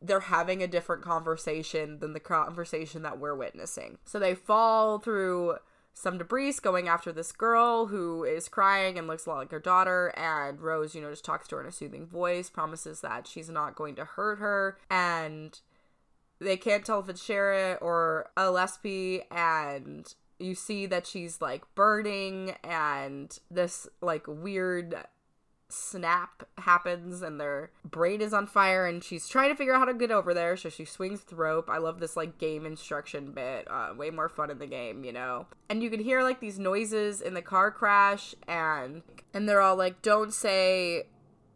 [0.00, 3.98] they're having a different conversation than the conversation that we're witnessing.
[4.04, 5.56] So they fall through
[5.94, 9.60] some debris going after this girl who is crying and looks a lot like her
[9.60, 13.26] daughter and Rose, you know, just talks to her in a soothing voice, promises that
[13.26, 15.60] she's not going to hurt her and
[16.40, 22.56] they can't tell if it's Shara or Gillespie and you see that she's like burning
[22.64, 24.96] and this like weird
[25.72, 29.84] snap happens and their brain is on fire and she's trying to figure out how
[29.84, 31.68] to get over there so she swings the rope.
[31.70, 35.12] I love this like game instruction bit uh, way more fun in the game you
[35.12, 35.46] know?
[35.68, 39.02] And you can hear like these noises in the car crash and
[39.34, 41.04] and they're all like don't say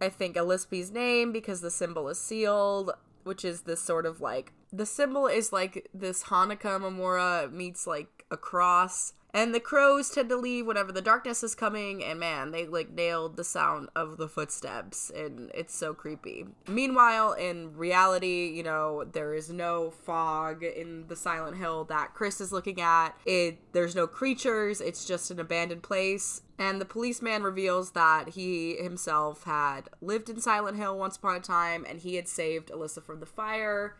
[0.00, 2.92] i think Gillespie's name because the symbol is sealed
[3.24, 8.24] which is this sort of like the symbol is like this hanukkah menorah meets like
[8.30, 12.52] a cross and the crows tend to leave whenever the darkness is coming, and man,
[12.52, 16.46] they like nailed the sound of the footsteps, and it's so creepy.
[16.66, 22.40] Meanwhile, in reality, you know, there is no fog in the Silent Hill that Chris
[22.40, 23.10] is looking at.
[23.26, 26.40] It there's no creatures, it's just an abandoned place.
[26.58, 31.40] And the policeman reveals that he himself had lived in Silent Hill once upon a
[31.40, 33.96] time and he had saved Alessa from the fire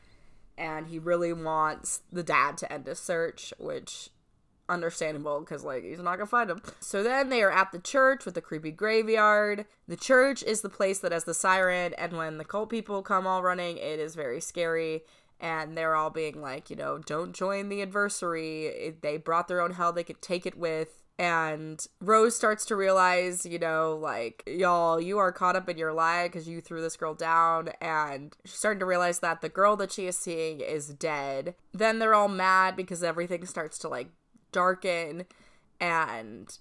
[0.56, 4.08] and he really wants the dad to end his search, which
[4.68, 8.24] understandable because like he's not gonna find him so then they are at the church
[8.24, 12.38] with the creepy graveyard the church is the place that has the siren and when
[12.38, 15.02] the cult people come all running it is very scary
[15.40, 18.94] and they're all being like, you know, don't join the adversary.
[19.00, 21.02] They brought their own hell they could take it with.
[21.18, 25.94] And Rose starts to realize, you know, like, y'all, you are caught up in your
[25.94, 27.70] lie because you threw this girl down.
[27.80, 31.54] And she's starting to realize that the girl that she is seeing is dead.
[31.72, 34.08] Then they're all mad because everything starts to, like,
[34.56, 35.26] darken.
[35.78, 36.56] And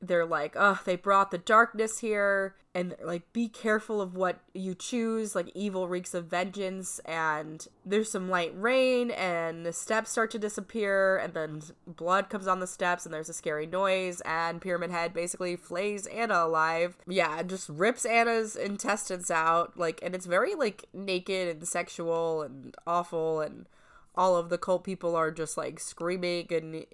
[0.00, 4.72] they're like, oh, they brought the darkness here, and like, be careful of what you
[4.72, 5.34] choose.
[5.34, 10.38] Like, evil reeks of vengeance, and there's some light rain, and the steps start to
[10.38, 14.92] disappear, and then blood comes on the steps, and there's a scary noise, and Pyramid
[14.92, 16.96] Head basically flays Anna alive.
[17.08, 22.76] Yeah, just rips Anna's intestines out, like, and it's very like naked and sexual and
[22.86, 23.66] awful, and
[24.14, 26.86] all of the cult people are just like screaming and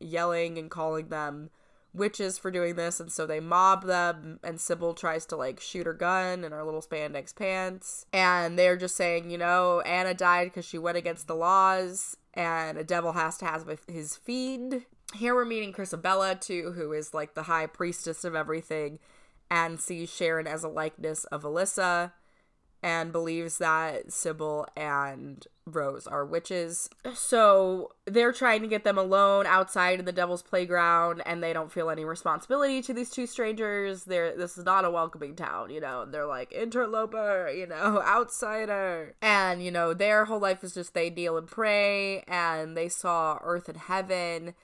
[0.00, 1.50] yelling and calling them
[1.94, 5.86] witches for doing this and so they mob them and Cybil tries to like shoot
[5.86, 10.44] her gun in her little spandex pants and they're just saying you know Anna died
[10.44, 14.84] because she went against the laws and a devil has to have his feed
[15.14, 18.98] here we're meeting Christabella too who is like the high priestess of everything
[19.50, 22.12] and sees Sharon as a likeness of Alessa
[22.82, 26.88] and believes that Cybil and Rose are witches.
[27.14, 31.72] So they're trying to get them alone outside in the devil's playground and they don't
[31.72, 34.04] feel any responsibility to these two strangers.
[34.04, 36.02] They're this is not a welcoming town, you know.
[36.02, 39.14] And they're like interloper, you know, outsider.
[39.22, 43.38] And you know, their whole life is just they kneel and pray and they saw
[43.42, 44.54] earth and heaven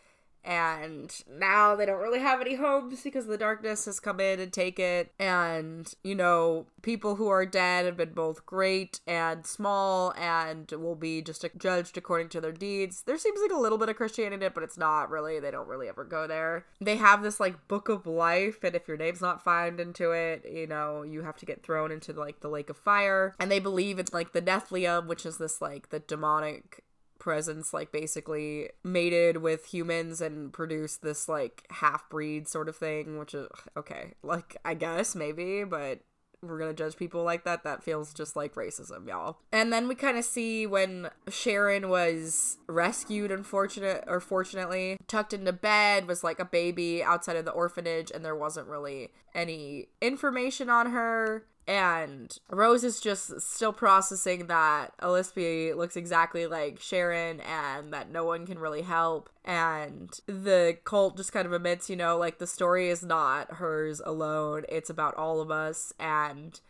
[0.45, 4.53] and now they don't really have any homes because the darkness has come in and
[4.53, 5.13] take it.
[5.19, 10.95] And you know people who are dead have been both great and small and will
[10.95, 13.03] be just judged according to their deeds.
[13.03, 15.41] There seems like a little bit of christianity in it but it's not really.
[15.41, 16.67] They don't really ever go there.
[16.81, 20.45] They have this like book of life and if your name's not found into it
[20.51, 23.35] you know you have to get thrown into like the lake of fire.
[23.39, 26.85] And they believe it's like the nephilim which is this like the demonic
[27.25, 33.19] presence like basically mated with humans and produced this like half breed sort of thing
[33.19, 34.13] which is okay.
[34.23, 36.01] Like i guess maybe but
[36.43, 37.65] we're gonna judge people like that.
[37.65, 39.39] That feels just like racism y'all.
[39.51, 45.55] And then we kind of see when sharon was rescued unfortunate or fortunately tucked into
[45.55, 50.69] bed was like a baby outside of the orphanage and there wasn't really any information
[50.69, 57.93] on her and Rose is just still processing that Elispy looks exactly like Sharon and
[57.93, 59.31] that no one can really help.
[59.45, 64.01] And the cult just kind of admits, you know, like the story is not hers
[64.05, 65.93] alone, it's about all of us.
[65.99, 66.61] And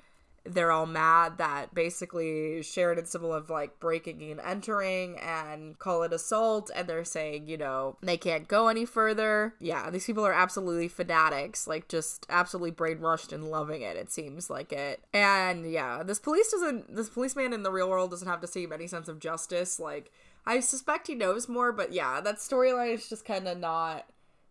[0.44, 6.02] they're all mad that basically Sharon and Cybil of like breaking and entering and call
[6.02, 9.54] it assault and they're saying, you know, they can't go any further.
[9.58, 14.50] Yeah, these people are absolutely fanatics, like just absolutely brainwashed and loving it, it seems
[14.50, 15.00] like it.
[15.14, 18.72] And yeah, this police doesn't this policeman in the real world doesn't have to seem
[18.72, 19.80] any sense of justice.
[19.80, 20.12] Like
[20.44, 24.06] I suspect he knows more, but yeah, that storyline is just kind of not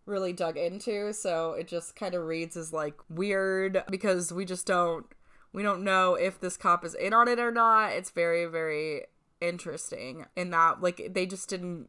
[0.06, 4.66] really dug into, so it just kind of reads as like weird because we just
[4.66, 5.06] don't
[5.54, 7.92] we don't know if this cop is in on it or not.
[7.92, 9.04] It's very, very
[9.40, 11.88] interesting in that, like, they just didn't.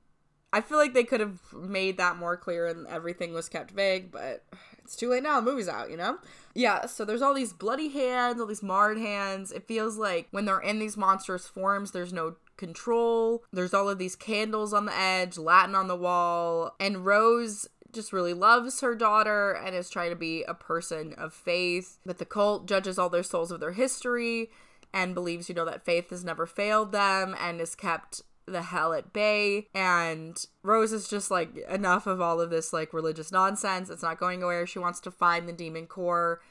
[0.54, 4.12] I feel like they could have made that more clear and everything was kept vague,
[4.12, 4.46] but
[4.78, 5.42] it's too late now.
[5.42, 6.20] The movie's out, you know?
[6.54, 9.52] Yeah, so there's all these bloody hands, all these marred hands.
[9.52, 13.44] It feels like when they're in these monstrous forms, there's no control.
[13.52, 18.14] There's all of these candles on the edge, Latin on the wall, and Rose just
[18.14, 21.98] really loves her daughter and is trying to be a person of faith.
[22.06, 24.52] But the cult judges all their souls of their history
[24.94, 28.94] and believes, you know, that faith has never failed them and has kept the hell
[28.94, 29.68] at bay.
[29.74, 33.90] And Rose is just like, enough of all of this like religious nonsense.
[33.90, 34.68] It's not going anywhere.
[34.68, 36.42] She wants to find the demon core.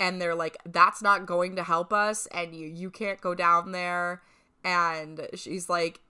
[0.00, 3.72] And they're like, that's not going to help us, and you you can't go down
[3.72, 4.22] there.
[4.62, 6.00] And she's like,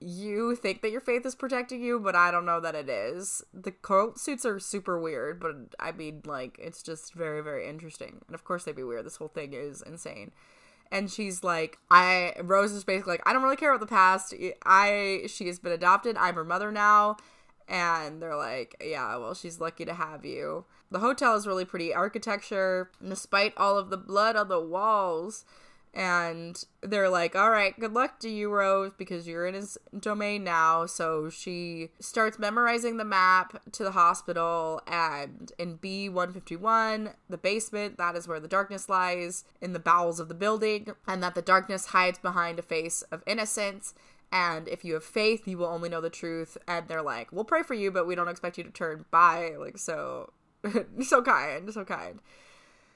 [0.00, 3.42] you think that your faith is protecting you, but I don't know that it is.
[3.52, 8.22] The cult suits are super weird, but I mean, like, it's just very, very interesting.
[8.26, 9.04] And of course, they'd be weird.
[9.04, 10.32] This whole thing is insane.
[10.90, 14.34] And she's like, I, Rose is basically like, I don't really care about the past.
[14.64, 16.16] I, she has been adopted.
[16.16, 17.16] I'm her mother now.
[17.68, 20.64] And they're like, yeah, well, she's lucky to have you.
[20.90, 25.44] The hotel is really pretty architecture, despite all of the blood on the walls
[25.92, 30.44] and they're like, all right, good luck to you, Rose, because you're in his domain
[30.44, 30.86] now.
[30.86, 38.14] So she starts memorizing the map to the hospital, and in B151, the basement, that
[38.14, 41.86] is where the darkness lies, in the bowels of the building, and that the darkness
[41.86, 43.92] hides behind a face of innocence.
[44.32, 46.56] And if you have faith, you will only know the truth.
[46.68, 49.56] And they're like, we'll pray for you, but we don't expect you to turn by.
[49.58, 50.32] Like, so,
[51.02, 52.20] so kind, so kind.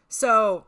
[0.08, 0.66] So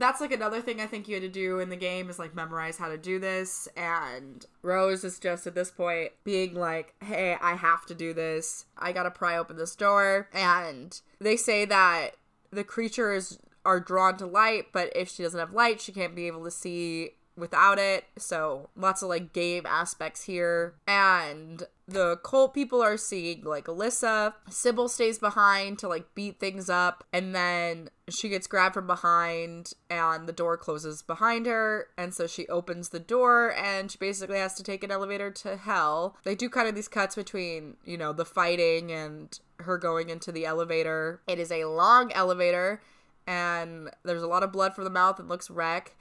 [0.00, 2.34] that's like another thing I think you had to do in the game is like
[2.34, 3.68] memorize how to do this.
[3.76, 8.66] And Rose is just at this point being like, hey, I have to do this.
[8.76, 10.28] I gotta pry open this door.
[10.32, 12.10] And they say that
[12.50, 16.26] the creatures are drawn to light, but if she doesn't have light, she can't be
[16.26, 18.04] able to see without it.
[18.18, 20.74] So lots of like game aspects here.
[20.86, 24.34] And the cult people are seeing like Alessa.
[24.50, 27.04] Cybil stays behind to like beat things up.
[27.12, 31.88] And then she gets grabbed from behind and the door closes behind her.
[31.96, 35.56] And so she opens the door and she basically has to take an elevator to
[35.56, 36.16] hell.
[36.24, 40.32] They do kind of these cuts between, you know, the fighting and her going into
[40.32, 41.20] the elevator.
[41.26, 42.80] It is a long elevator
[43.26, 45.18] and there's a lot of blood from the mouth.
[45.18, 45.96] It looks wreck.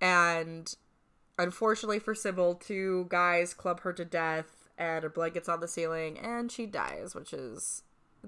[0.00, 0.74] And
[1.38, 5.68] unfortunately for Cybil, two guys club her to death and her blood gets on the
[5.68, 7.82] ceiling and she dies, which is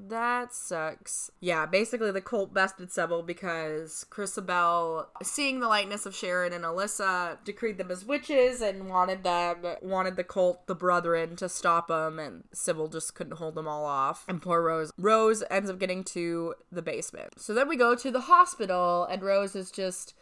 [0.07, 1.31] that sucks.
[1.41, 7.39] Yeah, basically the cult bested Cybil because Christabel, seeing the likeness of Sharon and Alessa,
[7.45, 12.19] decreed them as witches and wanted them, wanted the cult, the brethren, to stop them,
[12.19, 14.25] and Cybil just couldn't hold them all off.
[14.29, 14.93] And poor Rose.
[14.99, 17.41] Rose ends up getting to the basement.
[17.41, 20.15] So then we go to the hospital, and Rose is just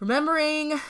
[0.00, 0.80] remembering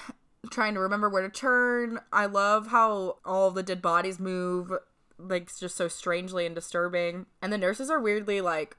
[0.51, 2.01] trying to remember where to turn.
[2.13, 4.73] I love how all the dead bodies move
[5.19, 7.27] like just so strangely and disturbing.
[7.43, 8.77] And the nurses are weirdly like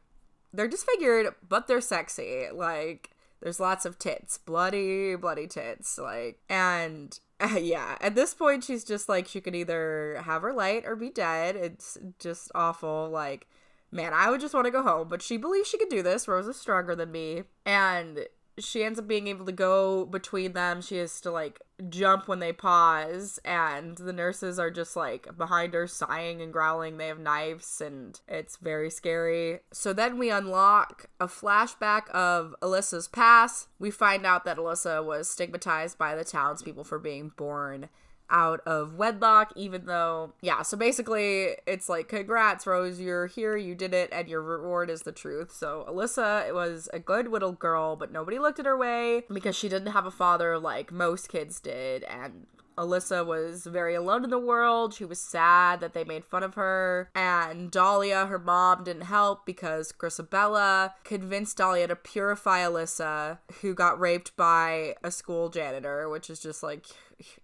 [0.54, 2.48] they're disfigured, but they're sexy.
[2.54, 3.12] Like
[3.42, 5.98] there's lots of tits, bloody, bloody tits.
[5.98, 10.54] Like and uh, yeah, at this point she's just like she could either have her
[10.54, 11.56] light or be dead.
[11.56, 13.10] It's just awful.
[13.10, 13.48] Like
[13.92, 16.28] man, I would just want to go home, but she believes she could do this.
[16.28, 18.26] Rose is stronger than me, and
[18.60, 20.82] she ends up being able to go between them.
[20.82, 25.74] She has to like jump when they pause, and the nurses are just like behind
[25.74, 26.98] her, sighing and growling.
[26.98, 29.60] They have knives, and it's very scary.
[29.72, 33.68] So then we unlock a flashback of Alessa's past.
[33.80, 37.90] We find out that Alessa was stigmatized by the townspeople for being born
[38.30, 43.76] out of wedlock, even though, yeah, so basically it's like, congrats, Rose, you're here, you
[43.76, 45.52] did it, and your reward is the truth.
[45.52, 49.56] So Alessa it was a good little girl, but nobody looked at her way because
[49.56, 52.46] she didn't have a father like most kids did, and
[52.80, 54.94] Alessa was very alone in the world.
[54.94, 57.10] She was sad that they made fun of her.
[57.14, 64.00] And Dahlia, her mom, didn't help because Christabella convinced Dahlia to purify Alessa, who got
[64.00, 66.86] raped by a school janitor, which is just like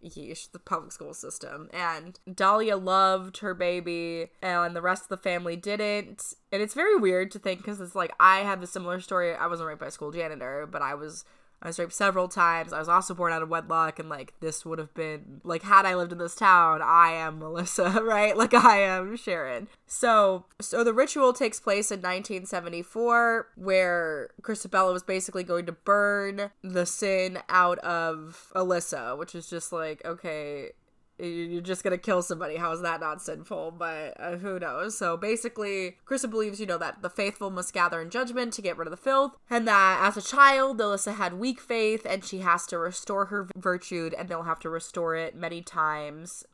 [0.04, 1.69] yeesh, the public school system.
[1.74, 6.34] And Dahlia loved her baby, and the rest of the family didn't.
[6.52, 9.36] And it's very weird to think because it's like I have a similar story.
[9.36, 11.26] I wasn't raped by a school janitor, but I was
[11.65, 12.71] I was raped several times.
[12.71, 15.84] I was also born out of wedlock, and like this would have been like had
[15.84, 18.38] I lived in this town, I am Melissa, right?
[18.38, 19.67] Like I am Sharon.
[19.88, 26.51] So, so the ritual takes place in 1974, where Christabella was basically going to burn
[26.62, 30.69] the sin out of Alessa, which is just like okay,
[31.17, 32.58] you're just gonna kill somebody.
[32.58, 33.75] How is that not sinful?
[33.78, 34.97] But uh, who knows?
[34.97, 38.78] So basically, Krista believes, you know, that the faithful must gather in judgment to get
[38.78, 42.39] rid of the filth, and that as a child, Alessa had weak faith, and she
[42.39, 46.45] has to restore her virtue, and they'll have to restore it many times.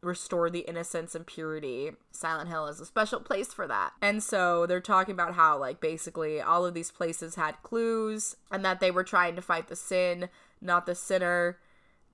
[0.00, 1.90] Restore the innocence and purity.
[2.12, 3.94] Silent Hill is a special place for that.
[4.00, 8.64] And so they're talking about how, like, basically all of these places had clues and
[8.64, 10.28] that they were trying to fight the sin,
[10.60, 11.58] not the sinner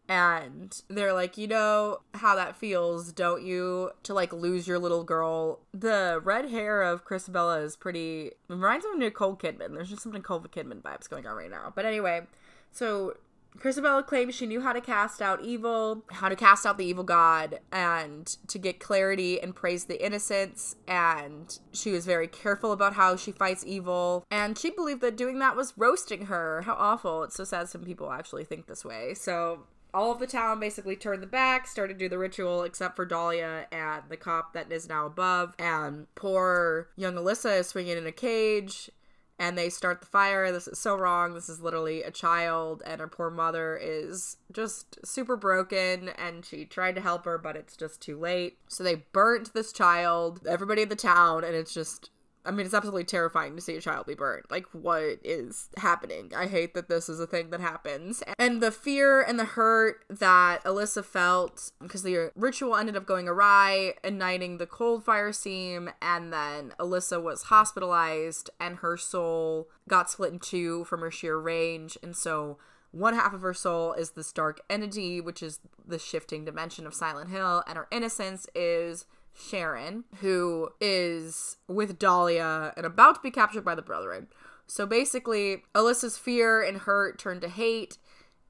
[0.08, 3.90] and they're like, you know how that feels, don't you?
[4.02, 5.60] To like lose your little girl.
[5.72, 9.74] The red hair of Christabella is pretty reminds me of Nicole Kidman.
[9.74, 11.72] There's just some Nicole Kidman vibes going on right now.
[11.74, 12.22] But anyway,
[12.70, 13.16] so
[13.58, 17.04] Christabella claims she knew how to cast out evil, how to cast out the evil
[17.04, 20.76] god, and to get clarity and praise the innocents.
[20.88, 24.26] And she was very careful about how she fights evil.
[24.30, 26.62] And she believed that doing that was roasting her.
[26.62, 27.22] How awful.
[27.22, 29.14] It's so sad some people actually think this way.
[29.14, 32.96] So all of the town basically turned the back, started to do the ritual, except
[32.96, 35.54] for Dahlia and the cop that is now above.
[35.58, 38.90] And poor young Alessa is swinging in a cage
[39.38, 40.52] and they start the fire.
[40.52, 41.34] This is so wrong.
[41.34, 46.64] This is literally a child, and her poor mother is just super broken, and she
[46.64, 48.58] tried to help her, but it's just too late.
[48.68, 52.10] So they burnt this child, everybody in the town, and it's just
[52.44, 54.50] I mean, it's absolutely terrifying to see a child be burnt.
[54.50, 56.32] Like, what is happening?
[56.36, 58.22] I hate that this is a thing that happens.
[58.38, 63.28] And the fear and the hurt that Alessa felt because the ritual ended up going
[63.28, 70.10] awry, igniting the cold fire seam, and then Alessa was hospitalized and her soul got
[70.10, 71.96] split in two from her sheer rage.
[72.02, 72.58] And so
[72.90, 76.94] one half of her soul is this dark entity, which is the shifting dimension of
[76.94, 79.06] Silent Hill, and her innocence is
[79.36, 84.28] Sharon, who is with Dahlia and about to be captured by the Brethren.
[84.66, 87.98] So basically, Alessa's fear and hurt turned to hate,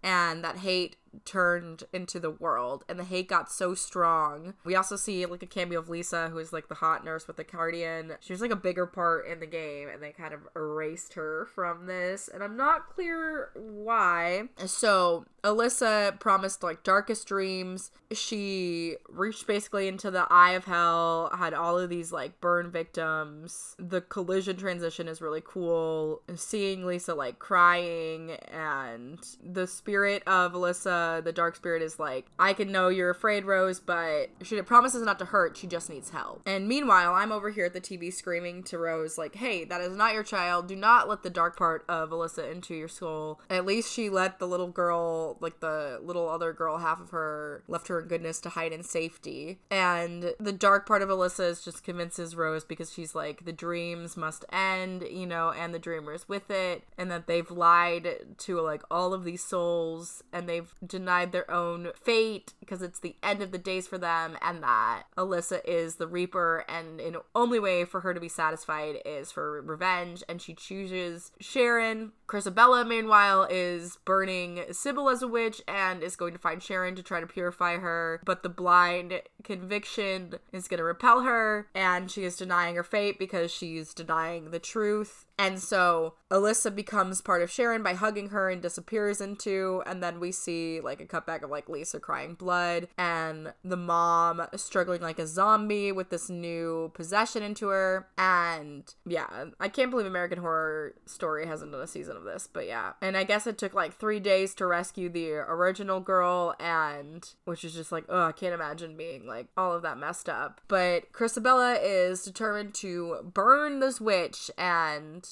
[0.03, 4.55] and that hate turned into the world and the hate got so strong.
[4.65, 7.37] We also see like a cameo of Lisa who is like the hot nurse with
[7.37, 8.15] the cardigan.
[8.21, 11.47] She was like a bigger part in the game and they kind of erased her
[11.55, 14.45] from this and I'm not clear why.
[14.67, 17.91] So Alessa promised like darkest dreams.
[18.13, 23.77] She reached basically into the eye of hell, had all of these like burn victims.
[23.79, 26.23] The collision transition is really cool.
[26.35, 32.53] Seeing Lisa like crying and the spirit of Alessa the dark spirit is like, I
[32.53, 35.57] can know you're afraid, Rose, but she promises not to hurt.
[35.57, 36.43] She just needs help.
[36.47, 39.97] And meanwhile, I'm over here at the TV screaming to Rose, like, hey, that is
[39.97, 40.69] not your child.
[40.69, 43.41] Do not let the dark part of Alessa into your soul.
[43.51, 47.63] At least she let the little girl, like the little other girl, half of her,
[47.69, 49.59] left her in goodness to hide in safety.
[49.71, 54.17] And the dark part of Alessa is just convinces Rose because she's like, the dreams
[54.17, 58.83] must end, you know, and the dreamers with it, and that they've lied to like
[58.91, 63.51] all of these souls and they've denied their own fate because it's the end of
[63.51, 68.03] the days for them, and that Alessa is the Reaper, and the only way for
[68.03, 72.13] her to be satisfied is for revenge, and she chooses Sharon.
[72.27, 77.03] Christabella, meanwhile, is burning Cybil as a witch and is going to find Sharon to
[77.03, 82.25] try to purify her, but the blind conviction is going to repel her, and she
[82.25, 85.27] is denying her fate because she's denying the truth.
[85.39, 90.21] And so Alessa becomes part of Sharon by hugging her and disappears into, and then
[90.21, 95.19] we see like a cutback of like Lisa crying blood and the mom struggling like
[95.19, 98.07] a zombie with this new possession into her.
[98.17, 102.67] And yeah, I can't believe American Horror Story hasn't done a season of this, but
[102.67, 102.93] yeah.
[103.01, 107.65] And I guess it took like three days to rescue the original girl, and which
[107.65, 110.61] is just like, oh, I can't imagine being like all of that messed up.
[110.69, 115.27] But Christabella is determined to burn this witch and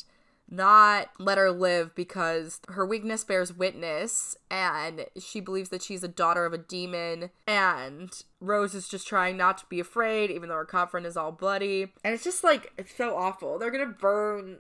[0.52, 6.08] not let her live because her weakness bears witness and she believes that she's a
[6.08, 10.56] daughter of a demon and Rose is just trying not to be afraid even though
[10.56, 14.58] her confront is all bloody and it's just like it's so awful they're gonna burn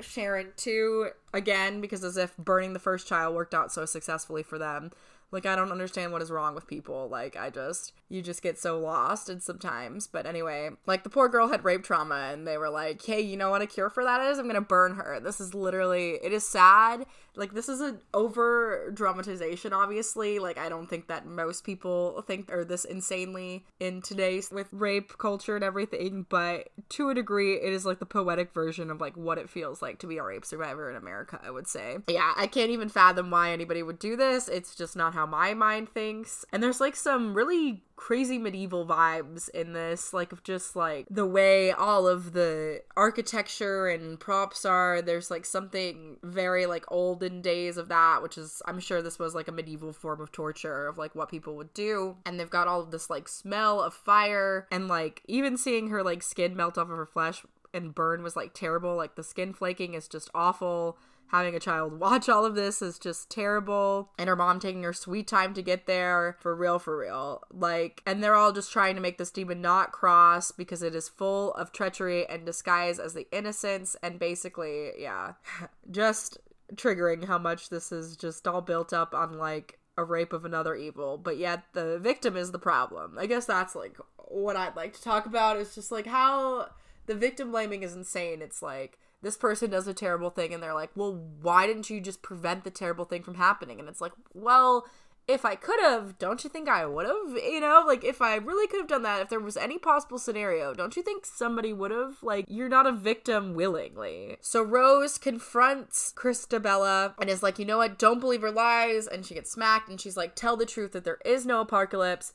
[0.00, 4.58] Sharon too again because as if burning the first child worked out so successfully for
[4.58, 4.90] them
[5.30, 7.08] like I don't understand what is wrong with people.
[7.08, 10.06] Like I just you just get so lost and sometimes.
[10.06, 13.36] But anyway, like the poor girl had rape trauma and they were like, "Hey, you
[13.36, 14.38] know what a cure for that is?
[14.38, 17.06] I'm going to burn her." This is literally it is sad.
[17.34, 20.38] Like this is an over dramatization obviously.
[20.38, 25.18] Like I don't think that most people think are this insanely in today's with rape
[25.18, 29.16] culture and everything, but to a degree it is like the poetic version of like
[29.16, 31.98] what it feels like to be a rape survivor in America, I would say.
[32.06, 34.48] Yeah, I can't even fathom why anybody would do this.
[34.48, 36.44] It's just not how my mind thinks.
[36.52, 41.26] And there's like some really crazy medieval vibes in this, like of just like the
[41.26, 45.00] way all of the architecture and props are.
[45.00, 49.34] There's like something very like olden days of that, which is I'm sure this was
[49.34, 52.16] like a medieval form of torture of like what people would do.
[52.26, 56.02] And they've got all of this like smell of fire and like even seeing her
[56.02, 57.42] like skin melt off of her flesh
[57.72, 58.96] and burn was like terrible.
[58.96, 60.98] Like the skin flaking is just awful
[61.28, 64.10] having a child watch all of this is just terrible.
[64.18, 67.42] And her mom taking her sweet time to get there for real for real.
[67.52, 71.08] Like and they're all just trying to make this demon not cross because it is
[71.08, 75.32] full of treachery and disguise as the innocence and basically yeah
[75.90, 76.38] just
[76.74, 80.74] triggering how much this is just all built up on like a rape of another
[80.74, 81.16] evil.
[81.16, 83.16] But yet the victim is the problem.
[83.18, 83.96] I guess that's like
[84.28, 86.68] what i'd like to talk about is just like how
[87.06, 88.42] the victim blaming is insane.
[88.42, 92.00] It's like this person does a terrible thing and they're like, well, why didn't you
[92.00, 93.80] just prevent the terrible thing from happening?
[93.80, 94.86] And it's like, well,
[95.28, 97.42] if I could have, don't you think I would have?
[97.42, 100.18] You know, like if I really could have done that, if there was any possible
[100.18, 102.22] scenario, don't you think somebody would have?
[102.22, 104.36] Like, you're not a victim willingly.
[104.40, 107.98] So Rose confronts Christabella and is like, you know what?
[107.98, 109.08] Don't believe her lies.
[109.08, 112.32] And she gets smacked and she's like, tell the truth that there is no apocalypse.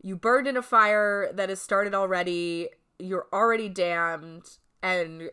[0.00, 2.70] You burned in a fire that has started already.
[2.98, 4.48] You're already damned
[4.82, 5.30] and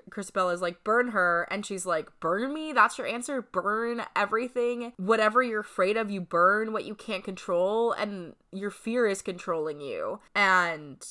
[0.51, 1.47] is like, burn her.
[1.49, 2.73] And she's like, burn me?
[2.73, 3.41] That's your answer?
[3.41, 4.93] Burn everything.
[4.97, 7.91] Whatever you're afraid of, you burn what you can't control.
[7.91, 10.19] And your fear is controlling you.
[10.35, 11.05] And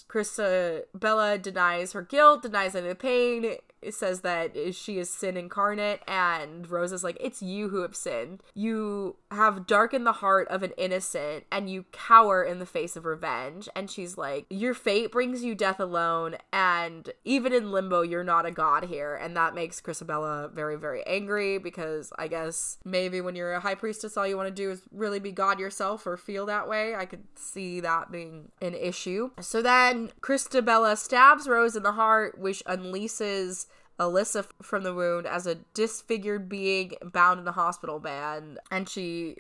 [0.95, 3.57] Bella denies her guilt, denies any pain,
[3.91, 8.43] says that she is sin incarnate and Rose is like it's you who have sinned.
[8.55, 13.05] You have darkened the heart of an innocent and you cower in the face of
[13.05, 18.25] revenge and she's like your fate brings you death alone and even in limbo you're
[18.25, 23.21] not a god here and that makes Christabella very very angry because I guess maybe
[23.21, 26.07] when you're a high priestess all you want to do is really be god yourself
[26.07, 26.95] or feel that way.
[26.95, 29.31] I could see that being an issue.
[29.41, 33.67] So then Christabella stabs Rose in the heart which unleashes
[33.99, 38.59] Alessa from the wound as a disfigured being bound in a hospital bed.
[38.71, 39.37] And she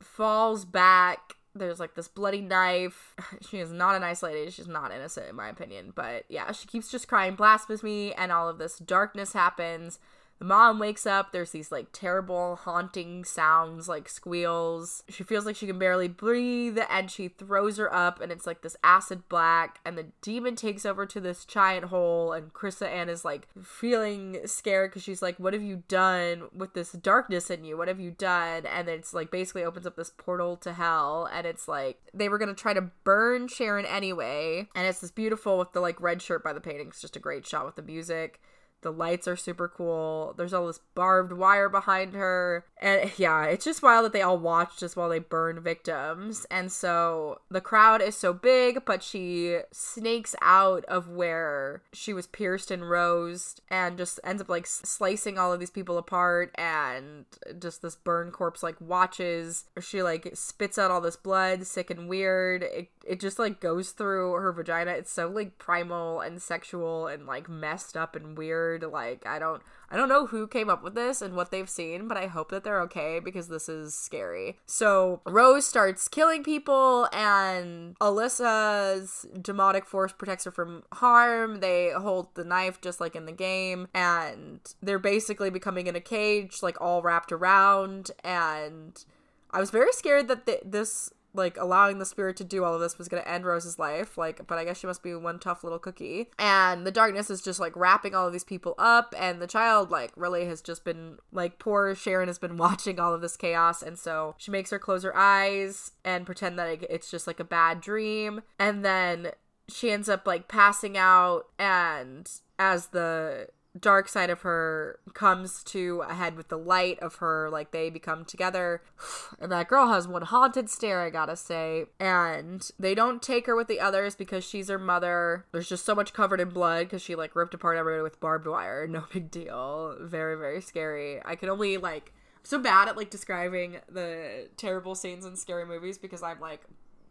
[0.00, 1.34] falls back.
[1.54, 3.14] There's like this bloody knife.
[3.48, 4.50] She is not a nice lady.
[4.50, 5.92] She's not innocent, in my opinion.
[5.94, 9.98] But yeah, she keeps just crying blasphemy, and all of this darkness happens.
[10.38, 11.32] The mom wakes up.
[11.32, 15.02] There's these like terrible haunting sounds, like squeals.
[15.08, 18.60] She feels like she can barely breathe, and she throws her up, and it's like
[18.60, 19.80] this acid black.
[19.84, 24.38] And the demon takes over to this giant hole, and Krista Ann is like feeling
[24.44, 27.78] scared because she's like, "What have you done with this darkness in you?
[27.78, 31.46] What have you done?" And it's like basically opens up this portal to hell, and
[31.46, 35.72] it's like they were gonna try to burn Sharon anyway, and it's this beautiful with
[35.72, 36.88] the like red shirt by the painting.
[36.88, 38.40] It's just a great shot with the music.
[38.82, 40.34] The lights are super cool.
[40.36, 42.64] There's all this barbed wire behind her.
[42.80, 46.46] And yeah, it's just wild that they all watch just while they burn victims.
[46.50, 52.26] And so the crowd is so big, but she snakes out of where she was
[52.26, 56.54] pierced and rosed and just ends up like slicing all of these people apart.
[56.56, 57.24] And
[57.58, 59.64] just this burn corpse like watches.
[59.80, 62.62] She like spits out all this blood, sick and weird.
[62.62, 64.92] It, it just like goes through her vagina.
[64.92, 68.92] It's so like primal and sexual and like messed up and weird weird.
[68.92, 72.08] Like I don't I don't know who came up with this and what they've seen,
[72.08, 74.58] but I hope that they're okay because this is scary.
[74.66, 81.60] So Rose starts killing people and Alessa's demonic force protects her from harm.
[81.60, 86.00] They hold the knife just like in the game and they're basically becoming in a
[86.00, 89.04] cage like all wrapped around and
[89.50, 92.80] I was very scared that th- this like allowing the spirit to do all of
[92.80, 94.16] this was going to end Rose's life.
[94.18, 96.30] Like, but I guess she must be one tough little cookie.
[96.38, 99.90] And the darkness is just like wrapping all of these people up, and the child
[99.90, 103.82] like really has just been like poor Sharon has been watching all of this chaos,
[103.82, 107.44] and so she makes her close her eyes and pretend that it's just like a
[107.44, 109.32] bad dream, and then
[109.68, 113.48] she ends up like passing out and as the
[113.80, 117.90] dark side of her comes to a head with the light of her like they
[117.90, 118.82] become together.
[119.38, 121.86] And that girl has one haunted stare i gotta say.
[122.00, 125.44] And they don't take her with the others because she's her mother.
[125.52, 128.46] There's just so much covered in blood because she like ripped apart everybody with barbed
[128.46, 128.86] wire.
[128.96, 129.96] No big deal.
[130.00, 131.20] Very very scary.
[131.24, 132.12] I can only like
[132.42, 136.60] so bad at like describing the terrible scenes in scary movies because i'm like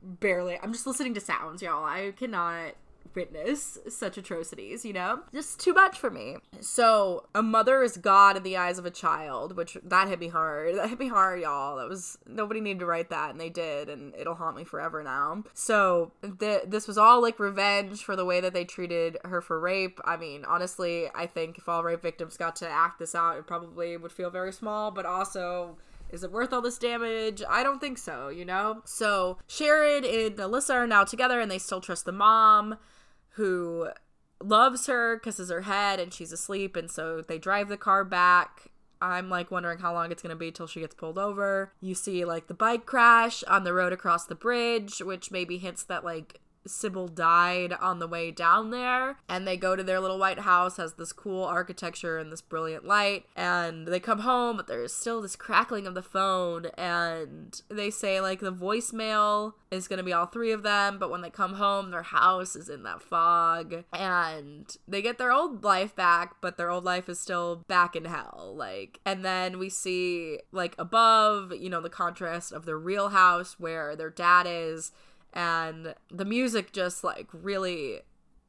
[0.02, 1.84] barely i'm just listening to sounds y'all.
[1.84, 2.76] I cannot
[3.14, 5.22] witness such atrocities, you know?
[5.34, 6.38] Just too much for me.
[6.62, 10.28] So, a mother is God in the eyes of a child, which that hit me
[10.28, 10.76] hard.
[10.76, 11.78] That hit me hard, y'all.
[11.78, 15.04] That was nobody needed to write that, and they did, and it'll haunt me forever
[15.04, 15.44] now.
[15.54, 19.60] So, th- this was all like revenge for the way that they treated her for
[19.60, 20.00] rape.
[20.06, 23.48] I mean, honestly, I think if all rape victims got to act this out, it
[23.48, 25.78] probably would feel very small, but also
[26.12, 27.42] is it worth all this damage?
[27.48, 28.82] I don't think so, you know?
[28.86, 32.78] So Sharon and Alessa are now together and they still trust the mom
[33.36, 33.90] who
[34.44, 36.76] loves her, kisses her head, and she's asleep.
[36.76, 38.72] And so they drive the car back.
[39.02, 41.74] I'm like wondering how long it's gonna be till she gets pulled over.
[41.82, 45.84] You see like the bike crash on the road across the bridge, which maybe hints
[45.84, 49.18] that like Cybil died on the way down there.
[49.30, 52.86] And they go to their little white house, has this cool architecture and this brilliant
[52.86, 53.26] light.
[53.36, 56.68] And they come home, but there's still this crackling of the phone.
[56.78, 60.98] And they say, like, the voicemail is going to be all three of them.
[61.00, 63.84] But when they come home, their house is in that fog.
[63.94, 68.06] And they get their old life back, but their old life is still back in
[68.06, 68.54] hell.
[68.56, 73.60] Like, and then we see, like, above, you know, the contrast of their real house
[73.60, 74.92] where their dad is
[75.36, 78.02] and the music just like really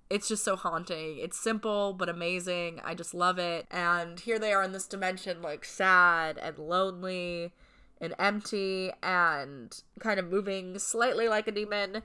[0.09, 1.19] it's just so haunting.
[1.19, 2.81] It's simple but amazing.
[2.85, 3.67] I just love it.
[3.71, 7.53] And here they are in this dimension, like sad and lonely
[8.01, 12.03] and empty and kind of moving slightly like a demon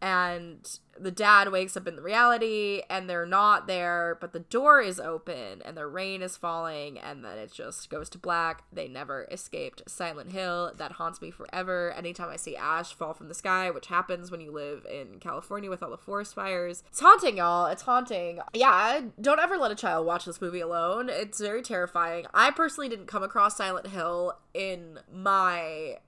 [0.00, 4.80] and the dad wakes up in the reality and they're not there but the door
[4.80, 8.62] is open and the rain is falling and then it just goes to black.
[8.72, 10.72] They never escaped silent hill.
[10.76, 11.92] That haunts me forever.
[11.92, 15.70] Anytime i see ash fall from the sky which happens when you live in california
[15.70, 17.66] with all the forest fires it's haunting y'all.
[17.66, 18.40] It's haunting.
[18.52, 21.08] Yeah don't ever let a child watch this movie alone.
[21.08, 22.26] It's very terrifying.
[22.32, 25.98] I personally didn't come across silent hill in my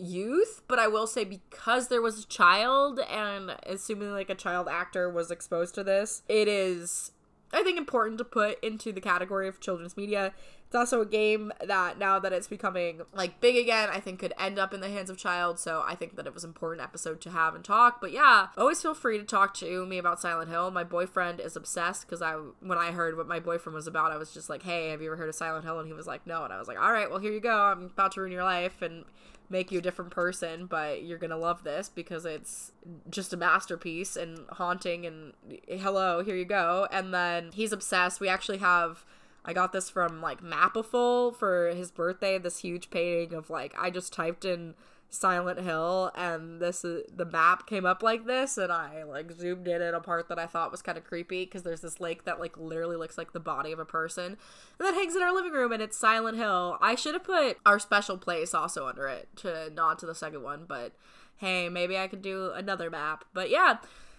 [0.00, 4.68] youth, but I will say because there was a child and assuming like a child
[4.68, 7.12] actor was exposed to this, it is
[7.52, 10.34] I think important to put into the category of children's media.
[10.66, 14.34] It's also a game that now that it's becoming like big again, I think could
[14.38, 15.58] end up in the hands of child.
[15.58, 18.02] So I think that it was an important episode to have and talk.
[18.02, 20.70] But yeah, always feel free to talk to me about Silent Hill.
[20.70, 24.18] My boyfriend is obsessed because I when I heard what my boyfriend was about, I
[24.18, 25.78] was just like, Hey, have you ever heard of Silent Hill?
[25.78, 27.56] And he was like, No, and I was like, All right, well here you go.
[27.56, 29.06] I'm about to ruin your life and
[29.50, 32.72] make you a different person, but you're gonna love this because it's
[33.10, 35.32] just a masterpiece and haunting and
[35.68, 36.86] hello, here you go.
[36.90, 38.20] And then he's obsessed.
[38.20, 39.04] We actually have
[39.44, 43.90] I got this from like Mapiful for his birthday, this huge painting of like I
[43.90, 44.74] just typed in
[45.10, 49.66] Silent Hill and this is the map came up like this and I like zoomed
[49.66, 52.24] in at a part that I thought was kind of creepy because there's this lake
[52.24, 54.36] that like literally looks like the body of a person and
[54.78, 56.76] that hangs in our living room and it's Silent Hill.
[56.82, 60.42] I should have put our special place also under it to nod to the second
[60.42, 60.92] one, but
[61.38, 63.24] hey, maybe I could do another map.
[63.32, 63.78] But yeah,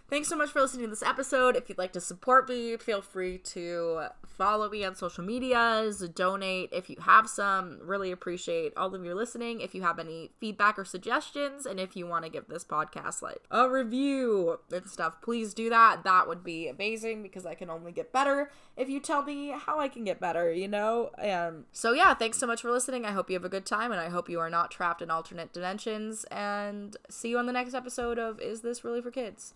[0.09, 1.55] Thanks so much for listening to this episode.
[1.55, 4.07] If you'd like to support me, feel free to
[4.39, 7.77] follow me on social medias, donate if you have some.
[7.81, 9.59] Really appreciate all of your listening.
[9.59, 13.21] If you have any feedback or suggestions, and if you want to give this podcast
[13.21, 16.03] like a review and stuff, please do that.
[16.05, 19.77] That would be amazing because I can only get better if you tell me how
[19.77, 21.11] I can get better, you know?
[21.17, 23.05] And so, yeah, thanks so much for listening.
[23.05, 25.11] I hope you have a good time, and I hope you are not trapped in
[25.11, 26.23] alternate dimensions.
[26.31, 29.47] And see you on the next episode of Is This Really for Kids?